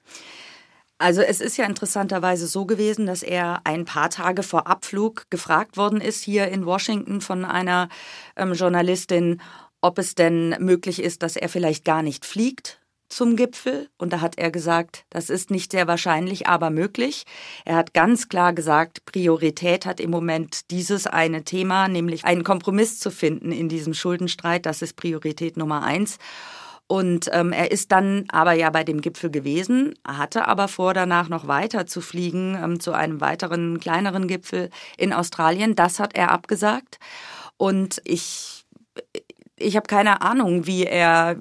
Also 0.99 1.23
es 1.23 1.41
ist 1.41 1.57
ja 1.57 1.65
interessanterweise 1.65 2.47
so 2.47 2.65
gewesen, 2.65 3.07
dass 3.07 3.23
er 3.23 3.63
ein 3.65 3.85
paar 3.85 4.11
Tage 4.11 4.43
vor 4.43 4.69
Abflug 4.69 5.25
gefragt 5.31 5.77
worden 5.77 6.01
ist 6.01 6.23
hier 6.23 6.49
in 6.49 6.65
Washington 6.65 7.21
von 7.21 7.45
einer 7.45 7.89
ähm, 8.37 8.53
Journalistin, 8.53 9.41
ob 9.81 9.99
es 9.99 10.15
denn 10.15 10.51
möglich 10.61 11.03
ist, 11.03 11.23
dass 11.23 11.37
er 11.37 11.49
vielleicht 11.49 11.85
gar 11.85 12.03
nicht 12.03 12.25
fliegt 12.25 12.82
zum 13.13 13.37
Gipfel 13.37 13.89
und 13.99 14.13
da 14.13 14.21
hat 14.21 14.39
er 14.39 14.51
gesagt, 14.51 15.05
das 15.11 15.29
ist 15.29 15.51
nicht 15.51 15.73
sehr 15.73 15.87
wahrscheinlich, 15.87 16.47
aber 16.47 16.71
möglich. 16.71 17.25
Er 17.65 17.77
hat 17.77 17.93
ganz 17.93 18.29
klar 18.29 18.53
gesagt, 18.53 19.05
Priorität 19.05 19.85
hat 19.85 20.01
im 20.01 20.11
Moment 20.11 20.71
dieses 20.71 21.07
eine 21.07 21.45
Thema, 21.45 21.89
nämlich 21.89 22.25
einen 22.25 22.43
Kompromiss 22.43 22.99
zu 22.99 23.11
finden 23.11 23.53
in 23.53 23.69
diesem 23.69 23.93
Schuldenstreit. 23.93 24.65
Das 24.65 24.81
ist 24.81 24.97
Priorität 24.97 25.57
Nummer 25.57 25.83
eins. 25.83 26.19
Und 26.87 27.31
ähm, 27.33 27.53
er 27.53 27.71
ist 27.71 27.93
dann 27.93 28.25
aber 28.31 28.53
ja 28.53 28.71
bei 28.71 28.85
dem 28.85 29.01
Gipfel 29.01 29.31
gewesen, 29.31 29.95
hatte 30.07 30.49
aber 30.49 30.69
vor, 30.69 30.93
danach 30.95 31.29
noch 31.29 31.47
weiter 31.47 31.87
zu 31.87 32.01
fliegen 32.01 32.59
ähm, 32.63 32.81
zu 32.81 32.93
einem 32.93 33.21
weiteren 33.21 33.79
kleineren 33.79 34.27
Gipfel 34.27 34.71
in 34.99 35.13
Australien. 35.13 35.75
Das 35.75 36.01
hat 36.01 36.17
er 36.17 36.31
abgesagt. 36.31 36.99
Und 37.57 38.01
ich 38.05 38.62
ich 39.63 39.77
habe 39.77 39.87
keine 39.87 40.23
Ahnung, 40.23 40.67
wie 40.67 40.85
er, 40.85 41.37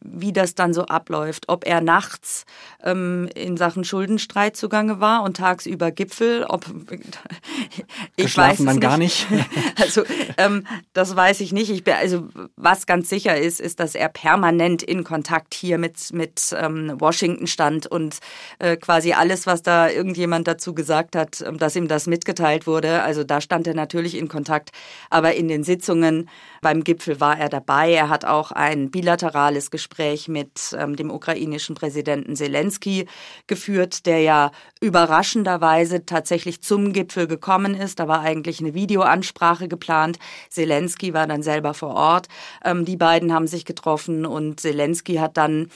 wie 0.00 0.32
das 0.32 0.54
dann 0.54 0.72
so 0.74 0.86
abläuft. 0.86 1.44
Ob 1.48 1.66
er 1.66 1.80
nachts 1.80 2.44
ähm, 2.82 3.28
in 3.34 3.56
Sachen 3.56 3.84
Schuldenstreit 3.84 4.56
zugange 4.56 5.00
war 5.00 5.22
und 5.22 5.36
tagsüber 5.36 5.90
Gipfel. 5.90 6.44
Ob 6.44 6.66
ich 8.16 8.24
Geschlafen 8.26 8.50
weiß 8.50 8.58
es 8.60 8.64
man 8.64 8.74
nicht. 8.76 8.82
gar 8.82 8.98
nicht. 8.98 9.26
also 9.80 10.02
ähm, 10.36 10.66
das 10.92 11.16
weiß 11.16 11.40
ich 11.40 11.52
nicht. 11.52 11.70
Ich 11.70 11.84
bin, 11.84 11.94
also 11.94 12.28
was 12.56 12.86
ganz 12.86 13.08
sicher 13.08 13.36
ist, 13.36 13.60
ist, 13.60 13.80
dass 13.80 13.94
er 13.94 14.08
permanent 14.08 14.82
in 14.82 15.04
Kontakt 15.04 15.54
hier 15.54 15.78
mit 15.78 16.12
mit 16.12 16.54
ähm, 16.58 16.94
Washington 16.98 17.46
stand 17.46 17.86
und 17.86 18.18
äh, 18.58 18.76
quasi 18.76 19.12
alles, 19.12 19.46
was 19.46 19.62
da 19.62 19.88
irgendjemand 19.88 20.46
dazu 20.48 20.74
gesagt 20.74 21.16
hat, 21.16 21.42
ähm, 21.46 21.58
dass 21.58 21.76
ihm 21.76 21.88
das 21.88 22.06
mitgeteilt 22.06 22.66
wurde. 22.66 23.02
Also 23.02 23.24
da 23.24 23.40
stand 23.40 23.66
er 23.66 23.74
natürlich 23.74 24.16
in 24.16 24.28
Kontakt. 24.28 24.70
Aber 25.10 25.34
in 25.34 25.48
den 25.48 25.64
Sitzungen 25.64 26.28
beim 26.60 26.84
Gipfel 26.84 27.20
war 27.20 27.38
er 27.38 27.48
dabei. 27.54 27.92
Er 27.92 28.08
hat 28.10 28.24
auch 28.24 28.52
ein 28.52 28.90
bilaterales 28.90 29.70
Gespräch 29.70 30.28
mit 30.28 30.76
ähm, 30.76 30.96
dem 30.96 31.10
ukrainischen 31.10 31.74
Präsidenten 31.74 32.36
Zelensky 32.36 33.06
geführt, 33.46 34.04
der 34.04 34.20
ja 34.20 34.50
überraschenderweise 34.80 36.04
tatsächlich 36.04 36.62
zum 36.62 36.92
Gipfel 36.92 37.26
gekommen 37.26 37.74
ist. 37.74 38.00
Da 38.00 38.08
war 38.08 38.20
eigentlich 38.20 38.60
eine 38.60 38.74
Videoansprache 38.74 39.68
geplant. 39.68 40.18
Zelensky 40.50 41.14
war 41.14 41.26
dann 41.26 41.42
selber 41.42 41.72
vor 41.72 41.94
Ort. 41.94 42.26
Ähm, 42.64 42.84
die 42.84 42.96
beiden 42.96 43.32
haben 43.32 43.46
sich 43.46 43.64
getroffen 43.64 44.26
und 44.26 44.60
Zelensky 44.60 45.14
hat 45.14 45.36
dann 45.36 45.70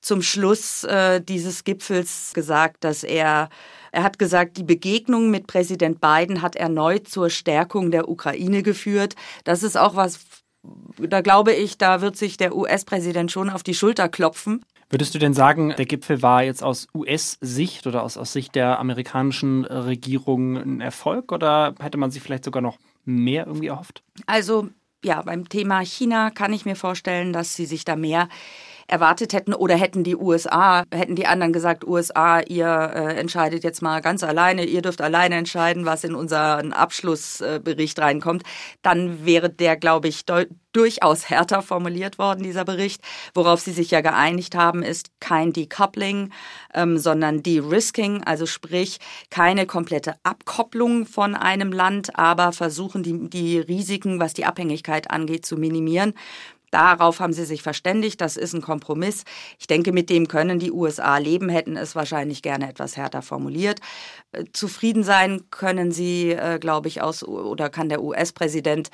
zum 0.00 0.22
Schluss 0.22 0.84
äh, 0.84 1.20
dieses 1.20 1.64
Gipfels 1.64 2.30
gesagt, 2.32 2.84
dass 2.84 3.02
er 3.02 3.48
er 3.92 4.02
hat 4.02 4.18
gesagt, 4.18 4.56
die 4.56 4.64
Begegnung 4.64 5.30
mit 5.30 5.46
Präsident 5.46 6.00
Biden 6.00 6.42
hat 6.42 6.56
erneut 6.56 7.08
zur 7.08 7.30
Stärkung 7.30 7.90
der 7.90 8.08
Ukraine 8.08 8.62
geführt. 8.62 9.14
Das 9.44 9.62
ist 9.62 9.76
auch 9.76 9.96
was, 9.96 10.20
da 10.62 11.20
glaube 11.20 11.52
ich, 11.52 11.78
da 11.78 12.00
wird 12.00 12.16
sich 12.16 12.36
der 12.36 12.56
US-Präsident 12.56 13.30
schon 13.30 13.50
auf 13.50 13.62
die 13.62 13.74
Schulter 13.74 14.08
klopfen. 14.08 14.64
Würdest 14.90 15.14
du 15.14 15.18
denn 15.18 15.34
sagen, 15.34 15.74
der 15.76 15.84
Gipfel 15.84 16.22
war 16.22 16.42
jetzt 16.42 16.62
aus 16.62 16.86
US-Sicht 16.94 17.86
oder 17.86 18.02
aus, 18.02 18.16
aus 18.16 18.32
Sicht 18.32 18.54
der 18.54 18.78
amerikanischen 18.78 19.66
Regierung 19.66 20.56
ein 20.56 20.80
Erfolg 20.80 21.30
oder 21.30 21.74
hätte 21.78 21.98
man 21.98 22.10
sich 22.10 22.22
vielleicht 22.22 22.44
sogar 22.44 22.62
noch 22.62 22.78
mehr 23.04 23.46
irgendwie 23.46 23.66
erhofft? 23.66 24.02
Also 24.26 24.68
ja, 25.04 25.22
beim 25.22 25.48
Thema 25.48 25.80
China 25.80 26.30
kann 26.30 26.52
ich 26.52 26.64
mir 26.64 26.74
vorstellen, 26.74 27.32
dass 27.32 27.54
sie 27.54 27.66
sich 27.66 27.84
da 27.84 27.96
mehr 27.96 28.28
erwartet 28.88 29.34
hätten 29.34 29.54
oder 29.54 29.76
hätten 29.76 30.02
die 30.02 30.16
USA, 30.16 30.84
hätten 30.92 31.14
die 31.14 31.26
anderen 31.26 31.52
gesagt, 31.52 31.86
USA, 31.86 32.40
ihr 32.40 32.66
äh, 32.66 33.14
entscheidet 33.16 33.62
jetzt 33.62 33.82
mal 33.82 34.00
ganz 34.00 34.24
alleine, 34.24 34.64
ihr 34.64 34.82
dürft 34.82 35.00
alleine 35.00 35.36
entscheiden, 35.36 35.84
was 35.84 36.04
in 36.04 36.14
unseren 36.14 36.72
Abschlussbericht 36.72 37.98
reinkommt, 37.98 38.42
dann 38.82 39.24
wäre 39.24 39.50
der, 39.50 39.76
glaube 39.76 40.08
ich, 40.08 40.24
durchaus 40.72 41.28
härter 41.28 41.60
formuliert 41.60 42.18
worden, 42.18 42.42
dieser 42.42 42.64
Bericht. 42.64 43.02
Worauf 43.34 43.60
sie 43.60 43.72
sich 43.72 43.90
ja 43.90 44.00
geeinigt 44.00 44.54
haben, 44.54 44.82
ist 44.82 45.10
kein 45.20 45.52
Decoupling, 45.52 46.30
ähm, 46.74 46.98
sondern 46.98 47.42
De-Risking, 47.42 48.22
also 48.24 48.46
sprich 48.46 48.98
keine 49.30 49.66
komplette 49.66 50.14
Abkopplung 50.22 51.04
von 51.04 51.34
einem 51.34 51.72
Land, 51.72 52.18
aber 52.18 52.52
versuchen 52.52 53.02
die, 53.02 53.28
die 53.28 53.58
Risiken, 53.58 54.18
was 54.18 54.32
die 54.32 54.46
Abhängigkeit 54.46 55.10
angeht, 55.10 55.44
zu 55.44 55.56
minimieren. 55.56 56.14
Darauf 56.70 57.20
haben 57.20 57.32
sie 57.32 57.44
sich 57.44 57.62
verständigt. 57.62 58.20
Das 58.20 58.36
ist 58.36 58.54
ein 58.54 58.62
Kompromiss. 58.62 59.24
Ich 59.58 59.66
denke, 59.66 59.92
mit 59.92 60.10
dem 60.10 60.28
können 60.28 60.58
die 60.58 60.72
USA 60.72 61.18
leben, 61.18 61.48
hätten 61.48 61.76
es 61.76 61.94
wahrscheinlich 61.94 62.42
gerne 62.42 62.68
etwas 62.68 62.96
härter 62.96 63.22
formuliert. 63.22 63.80
Äh, 64.32 64.44
zufrieden 64.52 65.04
sein 65.04 65.42
können 65.50 65.92
sie, 65.92 66.32
äh, 66.32 66.58
glaube 66.58 66.88
ich, 66.88 67.02
aus 67.02 67.22
oder 67.24 67.70
kann 67.70 67.88
der 67.88 68.02
US-Präsident 68.02 68.90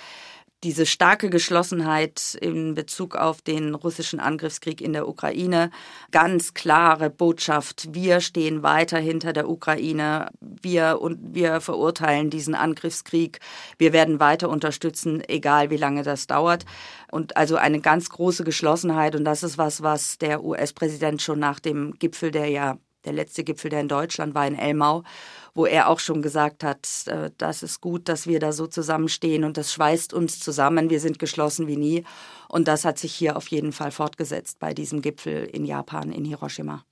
diese 0.64 0.86
starke 0.86 1.28
Geschlossenheit 1.28 2.36
in 2.40 2.74
Bezug 2.74 3.16
auf 3.16 3.42
den 3.42 3.74
russischen 3.74 4.18
Angriffskrieg 4.18 4.80
in 4.80 4.94
der 4.94 5.06
Ukraine, 5.06 5.70
ganz 6.10 6.54
klare 6.54 7.10
Botschaft, 7.10 7.88
wir 7.92 8.22
stehen 8.22 8.62
weiter 8.62 8.98
hinter 8.98 9.34
der 9.34 9.48
Ukraine, 9.48 10.30
wir 10.40 11.00
und 11.02 11.34
wir 11.34 11.60
verurteilen 11.60 12.30
diesen 12.30 12.54
Angriffskrieg, 12.54 13.40
wir 13.76 13.92
werden 13.92 14.20
weiter 14.20 14.48
unterstützen, 14.48 15.22
egal 15.28 15.68
wie 15.68 15.76
lange 15.76 16.02
das 16.02 16.26
dauert. 16.26 16.64
Und 17.10 17.36
also 17.36 17.56
eine 17.56 17.80
ganz 17.80 18.08
große 18.08 18.42
Geschlossenheit. 18.42 19.14
Und 19.14 19.24
das 19.24 19.42
ist 19.42 19.58
was, 19.58 19.82
was 19.82 20.18
der 20.18 20.42
US-Präsident 20.42 21.22
schon 21.22 21.38
nach 21.38 21.60
dem 21.60 21.92
Gipfel, 21.98 22.30
der 22.30 22.48
ja 22.48 22.78
der 23.04 23.12
letzte 23.12 23.44
Gipfel, 23.44 23.70
der 23.70 23.80
in 23.80 23.88
Deutschland 23.88 24.34
war, 24.34 24.46
in 24.46 24.58
Elmau, 24.58 25.04
wo 25.54 25.66
er 25.66 25.88
auch 25.88 26.00
schon 26.00 26.20
gesagt 26.20 26.64
hat, 26.64 26.86
äh, 27.06 27.30
das 27.38 27.62
ist 27.62 27.80
gut, 27.80 28.08
dass 28.08 28.26
wir 28.26 28.40
da 28.40 28.52
so 28.52 28.66
zusammenstehen 28.66 29.44
und 29.44 29.56
das 29.56 29.72
schweißt 29.72 30.12
uns 30.12 30.40
zusammen, 30.40 30.90
wir 30.90 31.00
sind 31.00 31.18
geschlossen 31.18 31.66
wie 31.66 31.76
nie. 31.76 32.04
Und 32.48 32.68
das 32.68 32.84
hat 32.84 32.98
sich 32.98 33.14
hier 33.14 33.36
auf 33.36 33.48
jeden 33.48 33.72
Fall 33.72 33.90
fortgesetzt 33.90 34.58
bei 34.58 34.74
diesem 34.74 35.00
Gipfel 35.00 35.44
in 35.44 35.64
Japan, 35.64 36.12
in 36.12 36.24
Hiroshima. 36.24 36.84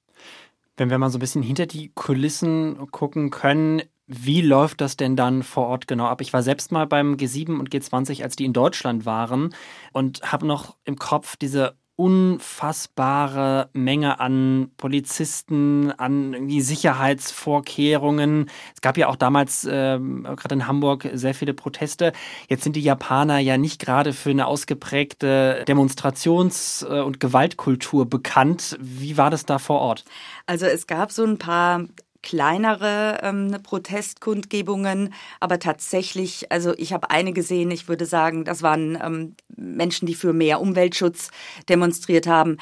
Wenn 0.77 0.90
wir 0.90 0.98
mal 0.98 1.11
so 1.11 1.18
ein 1.18 1.20
bisschen 1.20 1.42
hinter 1.42 1.66
die 1.66 1.90
Kulissen 1.94 2.90
gucken 2.90 3.31
können, 3.31 3.83
wie 4.07 4.40
läuft 4.40 4.81
das 4.81 4.96
denn 4.96 5.16
dann 5.16 5.42
vor 5.42 5.68
Ort 5.68 5.87
genau 5.87 6.07
ab? 6.07 6.20
Ich 6.20 6.33
war 6.33 6.42
selbst 6.42 6.72
mal 6.72 6.87
beim 6.87 7.14
G7 7.14 7.59
und 7.59 7.70
G20, 7.70 8.22
als 8.22 8.37
die 8.37 8.44
in 8.44 8.53
Deutschland 8.53 9.07
waren 9.07 9.55
und 9.92 10.33
habe 10.33 10.46
noch 10.46 10.77
im 10.85 10.96
Kopf 10.96 11.37
diese 11.37 11.77
unfassbare 11.96 13.68
Menge 13.72 14.18
an 14.18 14.70
Polizisten, 14.76 15.92
an 15.92 16.33
irgendwie 16.33 16.61
Sicherheitsvorkehrungen. 16.61 18.50
Es 18.74 18.81
gab 18.81 18.96
ja 18.96 19.09
auch 19.09 19.16
damals, 19.16 19.64
äh, 19.64 19.98
gerade 19.98 20.55
in 20.55 20.66
Hamburg, 20.66 21.09
sehr 21.12 21.35
viele 21.35 21.55
Proteste. 21.55 22.12
Jetzt 22.48 22.64
sind 22.64 22.76
die 22.76 22.83
Japaner 22.83 23.38
ja 23.38 23.59
nicht 23.59 23.81
gerade 23.81 24.12
für 24.12 24.31
eine 24.31 24.46
ausgeprägte 24.46 25.64
Demonstrations- 25.68 26.85
äh, 26.85 27.02
und 27.02 27.20
Gewaltkultur 27.20 28.07
bekannt. 28.07 28.76
Wie 28.81 29.16
war 29.16 29.31
das 29.31 29.44
da 29.44 29.59
vor 29.59 29.81
Ort? 29.81 30.05
Also 30.46 30.66
es 30.66 30.87
gab 30.87 31.12
so 31.12 31.24
ein 31.24 31.38
paar 31.38 31.87
kleinere 32.23 33.19
ähm, 33.23 33.57
Protestkundgebungen, 33.63 35.13
aber 35.41 35.59
tatsächlich, 35.59 36.51
also 36.51 36.75
ich 36.77 36.93
habe 36.93 37.11
eine 37.11 37.33
gesehen, 37.33 37.71
ich 37.71 37.89
würde 37.89 38.07
sagen, 38.07 38.45
das 38.45 38.63
waren 38.63 38.99
ähm, 39.03 39.37
Menschen, 39.55 40.07
die 40.07 40.15
für 40.15 40.33
mehr 40.33 40.61
Umweltschutz 40.61 41.31
demonstriert 41.69 42.27
haben. 42.27 42.59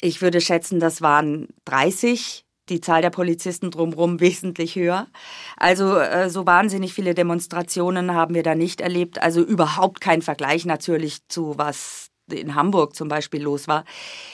Ich 0.00 0.22
würde 0.22 0.40
schätzen, 0.40 0.80
das 0.80 1.02
waren 1.02 1.48
30 1.64 2.44
die 2.70 2.80
Zahl 2.80 3.02
der 3.02 3.10
Polizisten 3.10 3.70
drumherum 3.70 4.20
wesentlich 4.20 4.76
höher. 4.76 5.08
Also 5.56 5.98
äh, 5.98 6.30
so 6.30 6.46
wahnsinnig 6.46 6.94
viele 6.94 7.14
Demonstrationen 7.14 8.14
haben 8.14 8.34
wir 8.34 8.42
da 8.42 8.54
nicht 8.54 8.80
erlebt. 8.80 9.20
Also 9.20 9.42
überhaupt 9.42 10.00
kein 10.00 10.22
Vergleich 10.22 10.64
natürlich 10.64 11.26
zu 11.28 11.58
was 11.58 12.09
in 12.32 12.54
Hamburg 12.54 12.94
zum 12.94 13.08
Beispiel 13.08 13.42
los 13.42 13.68
war. 13.68 13.84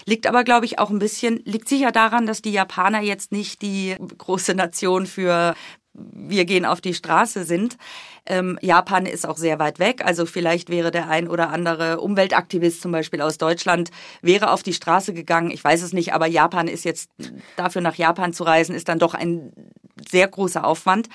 Liegt 0.05 0.27
aber, 0.27 0.45
glaube 0.45 0.67
ich, 0.67 0.79
auch 0.79 0.91
ein 0.91 0.99
bisschen, 0.99 1.41
liegt 1.45 1.69
sicher 1.69 1.93
daran, 1.93 2.27
dass 2.27 2.43
die 2.43 2.53
Japaner 2.53 3.01
jetzt 3.01 3.33
nicht 3.33 3.63
die 3.63 3.97
große 4.19 4.55
Nation 4.55 5.07
für 5.07 5.55
wir 5.99 6.45
gehen 6.45 6.65
auf 6.65 6.81
die 6.81 6.95
Straße 6.95 7.45
sind. 7.45 7.77
Ähm, 8.27 8.59
Japan 8.61 9.07
ist 9.07 9.27
auch 9.27 9.37
sehr 9.37 9.59
weit 9.59 9.79
weg. 9.79 10.05
Also 10.05 10.27
vielleicht 10.27 10.69
wäre 10.69 10.91
der 10.91 11.09
ein 11.09 11.29
oder 11.29 11.51
andere 11.51 12.01
Umweltaktivist 12.01 12.83
zum 12.83 12.93
Beispiel 12.93 13.23
aus 13.23 13.39
Deutschland, 13.39 13.91
wäre 14.21 14.51
auf 14.51 14.63
die 14.63 14.75
Straße 14.75 15.15
gegangen. 15.15 15.51
Ich 15.51 15.63
weiß 15.63 15.83
es 15.83 15.93
nicht, 15.93 16.13
aber 16.13 16.27
Japan 16.27 16.69
ist 16.69 16.85
jetzt, 16.85 17.11
dafür 17.57 17.83
nach 17.83 17.95
Japan 17.95 18.33
zu 18.33 18.45
reisen, 18.45 18.75
ist 18.75 18.89
dann 18.89 18.99
doch 18.99 19.15
ein 19.15 19.53
sehr 20.09 20.29
großer 20.29 20.65
Aufwand. 20.65 21.09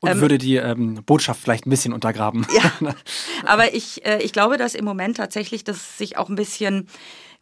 Und 0.00 0.10
ähm, 0.10 0.20
würde 0.20 0.38
die 0.38 0.56
ähm, 0.56 1.02
Botschaft 1.04 1.40
vielleicht 1.40 1.66
ein 1.66 1.70
bisschen 1.70 1.92
untergraben. 1.92 2.46
Ja, 2.54 2.72
aber 3.44 3.74
ich, 3.74 4.04
äh, 4.06 4.22
ich 4.22 4.32
glaube, 4.32 4.56
dass 4.56 4.74
im 4.74 4.84
Moment 4.84 5.16
tatsächlich 5.16 5.64
das 5.64 5.98
sich 5.98 6.16
auch 6.16 6.28
ein 6.28 6.36
bisschen 6.36 6.88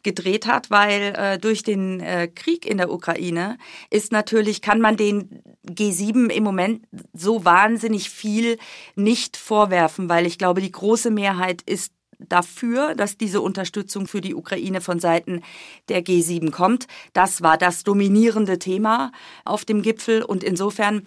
gedreht 0.02 0.46
hat, 0.46 0.70
weil 0.70 1.14
äh, 1.16 1.38
durch 1.38 1.64
den 1.64 1.98
äh, 1.98 2.28
Krieg 2.28 2.64
in 2.64 2.78
der 2.78 2.92
Ukraine 2.92 3.58
ist 3.90 4.12
natürlich, 4.12 4.62
kann 4.62 4.80
man 4.80 4.96
den 4.96 5.42
G7 5.68 6.28
im 6.30 6.44
Moment 6.44 6.86
so 7.12 7.44
wahnsinnig 7.44 8.08
viel 8.08 8.56
nicht 8.94 9.36
vorwerfen, 9.36 10.08
weil 10.08 10.24
ich 10.24 10.38
glaube, 10.38 10.60
die 10.60 10.70
große 10.70 11.10
Mehrheit 11.10 11.62
ist 11.62 11.92
dafür, 12.18 12.94
dass 12.94 13.16
diese 13.16 13.40
Unterstützung 13.40 14.06
für 14.06 14.20
die 14.20 14.34
Ukraine 14.34 14.80
von 14.80 15.00
Seiten 15.00 15.42
der 15.88 16.04
G7 16.04 16.50
kommt. 16.50 16.86
Das 17.12 17.42
war 17.42 17.58
das 17.58 17.84
dominierende 17.84 18.58
Thema 18.58 19.12
auf 19.44 19.64
dem 19.64 19.82
Gipfel. 19.82 20.22
Und 20.22 20.44
insofern 20.44 21.02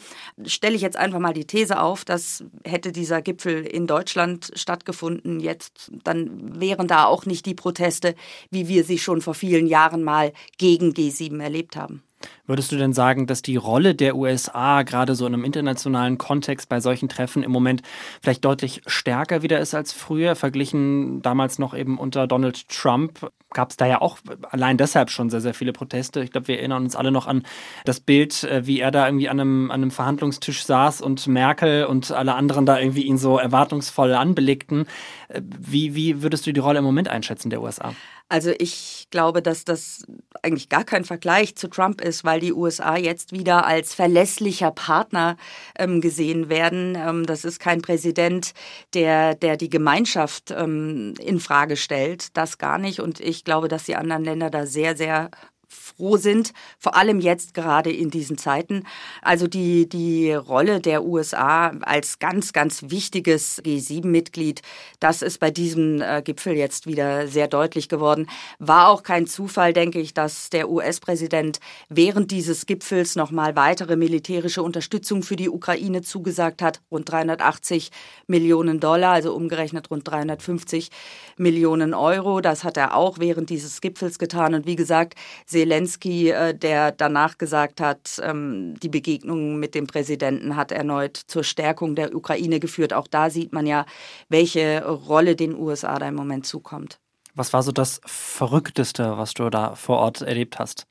stelle 0.45 0.75
ich 0.75 0.81
jetzt 0.81 0.97
einfach 0.97 1.19
mal 1.19 1.33
die 1.33 1.45
These 1.45 1.81
auf, 1.81 2.05
dass 2.05 2.43
hätte 2.63 2.91
dieser 2.91 3.21
Gipfel 3.21 3.65
in 3.65 3.87
Deutschland 3.87 4.51
stattgefunden, 4.55 5.39
jetzt, 5.39 5.91
dann 6.03 6.59
wären 6.59 6.87
da 6.87 7.05
auch 7.05 7.25
nicht 7.25 7.45
die 7.45 7.55
Proteste, 7.55 8.15
wie 8.49 8.67
wir 8.67 8.83
sie 8.83 8.99
schon 8.99 9.21
vor 9.21 9.33
vielen 9.33 9.67
Jahren 9.67 10.03
mal 10.03 10.33
gegen 10.57 10.91
G7 10.91 11.41
erlebt 11.41 11.75
haben. 11.75 12.03
Würdest 12.45 12.71
du 12.71 12.77
denn 12.77 12.93
sagen, 12.93 13.27
dass 13.27 13.41
die 13.41 13.55
Rolle 13.55 13.95
der 13.95 14.15
USA 14.15 14.83
gerade 14.83 15.15
so 15.15 15.25
in 15.25 15.33
einem 15.33 15.43
internationalen 15.43 16.17
Kontext 16.17 16.67
bei 16.67 16.79
solchen 16.79 17.07
Treffen 17.07 17.43
im 17.43 17.51
Moment 17.51 17.81
vielleicht 18.21 18.43
deutlich 18.43 18.81
stärker 18.87 19.41
wieder 19.41 19.59
ist 19.59 19.75
als 19.75 19.93
früher, 19.93 20.35
verglichen 20.35 21.21
damals 21.21 21.59
noch 21.59 21.75
eben 21.75 21.97
unter 21.97 22.27
Donald 22.27 22.67
Trump? 22.69 23.31
Gab 23.51 23.71
es 23.71 23.77
da 23.77 23.87
ja 23.87 24.01
auch 24.01 24.17
allein 24.51 24.77
deshalb 24.77 25.09
schon 25.09 25.29
sehr, 25.29 25.41
sehr 25.41 25.53
viele 25.53 25.73
Proteste. 25.73 26.21
Ich 26.21 26.31
glaube, 26.31 26.47
wir 26.47 26.59
erinnern 26.59 26.83
uns 26.83 26.95
alle 26.95 27.11
noch 27.11 27.25
an 27.25 27.43
das 27.85 27.99
Bild, 27.99 28.43
äh, 28.43 28.65
wie 28.67 28.79
er 28.79 28.91
da 28.91 29.07
irgendwie 29.07 29.29
an 29.29 29.39
einem, 29.39 29.71
an 29.71 29.81
einem 29.81 29.91
Verhandlungstisch 29.91 30.65
saß 30.65 31.01
und 31.01 31.25
Merkel 31.27 31.85
und 31.85 32.11
alle 32.11 32.35
anderen 32.35 32.65
da 32.65 32.79
irgendwie 32.79 33.03
ihn 33.03 33.17
so 33.17 33.37
erwartungsvoll 33.37 34.13
anbelegten. 34.13 34.85
Äh, 35.29 35.41
wie, 35.43 35.95
wie 35.95 36.21
würdest 36.21 36.45
du 36.45 36.53
die 36.53 36.59
Rolle 36.59 36.79
im 36.79 36.85
Moment 36.85 37.07
einschätzen 37.07 37.49
der 37.49 37.61
USA? 37.61 37.93
Also 38.29 38.51
ich 38.59 39.07
glaube, 39.09 39.41
dass 39.41 39.65
das 39.65 40.03
eigentlich 40.43 40.69
gar 40.69 40.83
kein 40.83 41.03
Vergleich 41.03 41.55
zu 41.55 41.67
Trump 41.67 41.99
ist, 41.99 42.23
weil 42.23 42.39
die 42.39 42.53
USA 42.53 42.95
jetzt 42.95 43.31
wieder 43.31 43.65
als 43.65 43.95
verlässlicher 43.95 44.69
Partner 44.69 45.35
ähm, 45.77 45.99
gesehen 45.99 46.47
werden. 46.47 46.95
Ähm, 46.95 47.25
das 47.25 47.43
ist 47.43 47.59
kein 47.59 47.81
Präsident, 47.81 48.53
der, 48.93 49.33
der 49.33 49.57
die 49.57 49.69
Gemeinschaft 49.69 50.51
ähm, 50.51 51.15
in 51.19 51.39
Frage 51.39 51.75
stellt. 51.75 52.37
Das 52.37 52.59
gar 52.59 52.77
nicht. 52.77 52.99
Und 52.99 53.19
ich 53.19 53.43
glaube, 53.43 53.67
dass 53.67 53.85
die 53.85 53.95
anderen 53.95 54.23
Länder 54.23 54.51
da 54.51 54.67
sehr, 54.67 54.95
sehr 54.95 55.31
froh 55.69 56.17
sind, 56.17 56.53
vor 56.79 56.95
allem 56.95 57.19
jetzt 57.19 57.53
gerade 57.53 57.91
in 57.91 58.09
diesen 58.09 58.37
Zeiten. 58.37 58.83
Also 59.21 59.47
die, 59.47 59.87
die 59.87 60.33
Rolle 60.33 60.79
der 60.79 61.05
USA 61.05 61.71
als 61.81 62.19
ganz, 62.19 62.53
ganz 62.53 62.85
wichtiges 62.87 63.61
G7-Mitglied, 63.63 64.61
das 64.99 65.21
ist 65.21 65.39
bei 65.39 65.51
diesem 65.51 66.01
äh, 66.01 66.21
Gipfel 66.23 66.53
jetzt 66.53 66.87
wieder 66.87 67.27
sehr 67.27 67.47
deutlich 67.47 67.87
geworden. 67.87 68.27
War 68.57 68.89
auch 68.89 69.03
kein 69.03 69.27
Zufall, 69.27 69.73
denke 69.73 69.99
ich, 69.99 70.13
dass 70.13 70.49
der 70.49 70.69
US-Präsident 70.69 71.59
während 71.87 72.31
dieses 72.31 72.65
Gipfels 72.65 73.15
nochmal 73.15 73.55
weitere 73.55 73.95
militärische 73.95 74.63
Unterstützung 74.63 75.21
für 75.21 75.35
die 75.35 75.49
Ukraine 75.49 76.01
zugesagt 76.01 76.61
hat. 76.61 76.81
Rund 76.89 77.09
380 77.09 77.91
Millionen 78.27 78.79
Dollar, 78.79 79.13
also 79.13 79.35
umgerechnet 79.35 79.91
rund 79.91 80.07
350 80.07 80.89
Millionen 81.37 81.93
Euro. 81.93 82.41
Das 82.41 82.63
hat 82.63 82.77
er 82.77 82.95
auch 82.95 83.19
während 83.19 83.49
dieses 83.49 83.81
Gipfels 83.81 84.17
getan. 84.17 84.53
Und 84.53 84.65
wie 84.65 84.75
gesagt, 84.75 85.15
Zelensky, 85.59 86.29
äh, 86.29 86.55
der 86.55 86.91
danach 86.91 87.37
gesagt 87.37 87.81
hat, 87.81 88.21
ähm, 88.23 88.75
die 88.81 88.87
Begegnung 88.87 89.59
mit 89.59 89.75
dem 89.75 89.87
Präsidenten 89.87 90.55
hat 90.55 90.71
erneut 90.71 91.17
zur 91.17 91.43
Stärkung 91.43 91.95
der 91.95 92.15
Ukraine 92.15 92.59
geführt. 92.59 92.93
Auch 92.93 93.07
da 93.07 93.29
sieht 93.29 93.51
man 93.51 93.67
ja, 93.67 93.85
welche 94.29 94.85
Rolle 94.85 95.35
den 95.35 95.55
USA 95.55 95.99
da 95.99 96.07
im 96.07 96.15
Moment 96.15 96.45
zukommt. 96.45 96.99
Was 97.35 97.51
war 97.51 97.61
so 97.61 97.71
das 97.71 97.99
Verrückteste, 98.05 99.17
was 99.17 99.33
du 99.33 99.49
da 99.49 99.75
vor 99.75 99.97
Ort 99.97 100.21
erlebt 100.21 100.59
hast? 100.59 100.87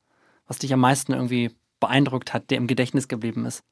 Was 0.46 0.58
dich 0.58 0.72
am 0.72 0.80
meisten 0.80 1.12
irgendwie 1.12 1.50
beeindruckt 1.80 2.34
hat, 2.34 2.50
der 2.50 2.58
im 2.58 2.66
Gedächtnis 2.66 3.08
geblieben 3.08 3.46
ist? 3.46 3.62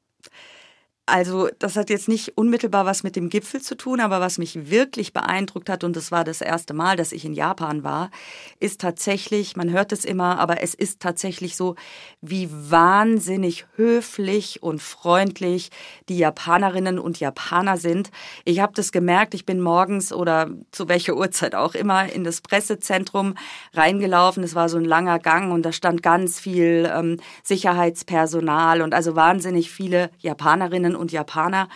Also 1.09 1.47
das 1.57 1.77
hat 1.77 1.89
jetzt 1.89 2.09
nicht 2.09 2.37
unmittelbar 2.37 2.85
was 2.85 3.01
mit 3.01 3.15
dem 3.15 3.29
Gipfel 3.29 3.61
zu 3.61 3.77
tun, 3.77 4.01
aber 4.01 4.19
was 4.19 4.37
mich 4.37 4.69
wirklich 4.69 5.13
beeindruckt 5.13 5.69
hat, 5.69 5.85
und 5.85 5.95
das 5.95 6.11
war 6.11 6.25
das 6.25 6.41
erste 6.41 6.73
Mal, 6.73 6.97
dass 6.97 7.13
ich 7.13 7.23
in 7.23 7.33
Japan 7.33 7.85
war, 7.85 8.11
ist 8.59 8.81
tatsächlich, 8.81 9.55
man 9.55 9.71
hört 9.71 9.93
es 9.93 10.03
immer, 10.03 10.37
aber 10.37 10.61
es 10.61 10.73
ist 10.73 10.99
tatsächlich 10.99 11.55
so, 11.55 11.75
wie 12.19 12.49
wahnsinnig 12.51 13.67
höflich 13.77 14.61
und 14.61 14.81
freundlich 14.81 15.69
die 16.09 16.17
Japanerinnen 16.17 16.99
und 16.99 17.21
Japaner 17.21 17.77
sind. 17.77 18.11
Ich 18.43 18.59
habe 18.59 18.73
das 18.75 18.91
gemerkt, 18.91 19.33
ich 19.33 19.45
bin 19.45 19.61
morgens 19.61 20.11
oder 20.11 20.49
zu 20.73 20.89
welcher 20.89 21.15
Uhrzeit 21.15 21.55
auch 21.55 21.73
immer 21.73 22.11
in 22.11 22.25
das 22.25 22.41
Pressezentrum 22.41 23.35
reingelaufen. 23.73 24.43
Es 24.43 24.55
war 24.55 24.67
so 24.67 24.77
ein 24.77 24.83
langer 24.83 25.19
Gang 25.19 25.53
und 25.53 25.63
da 25.63 25.71
stand 25.71 26.03
ganz 26.03 26.37
viel 26.37 26.91
ähm, 26.93 27.15
Sicherheitspersonal 27.43 28.81
und 28.81 28.93
also 28.93 29.15
wahnsinnig 29.15 29.71
viele 29.71 30.09
Japanerinnen 30.19 30.96
und 30.97 31.11
Japaner. 31.11 31.69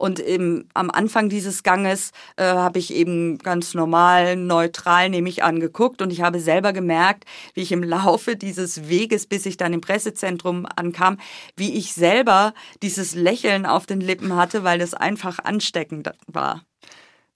Und 0.00 0.18
im, 0.18 0.64
am 0.72 0.90
Anfang 0.90 1.28
dieses 1.28 1.62
Ganges 1.62 2.12
äh, 2.36 2.44
habe 2.44 2.78
ich 2.78 2.94
eben 2.94 3.36
ganz 3.36 3.74
normal, 3.74 4.34
neutral 4.34 5.10
nämlich 5.10 5.44
angeguckt 5.44 6.00
und 6.00 6.10
ich 6.10 6.22
habe 6.22 6.40
selber 6.40 6.72
gemerkt, 6.72 7.26
wie 7.52 7.60
ich 7.60 7.70
im 7.70 7.82
Laufe 7.82 8.34
dieses 8.34 8.88
Weges, 8.88 9.26
bis 9.26 9.44
ich 9.44 9.58
dann 9.58 9.74
im 9.74 9.82
Pressezentrum 9.82 10.66
ankam, 10.74 11.18
wie 11.54 11.76
ich 11.76 11.92
selber 11.92 12.54
dieses 12.82 13.14
Lächeln 13.14 13.66
auf 13.66 13.84
den 13.84 14.00
Lippen 14.00 14.36
hatte, 14.36 14.64
weil 14.64 14.80
es 14.80 14.94
einfach 14.94 15.38
ansteckend 15.38 16.10
war. 16.26 16.62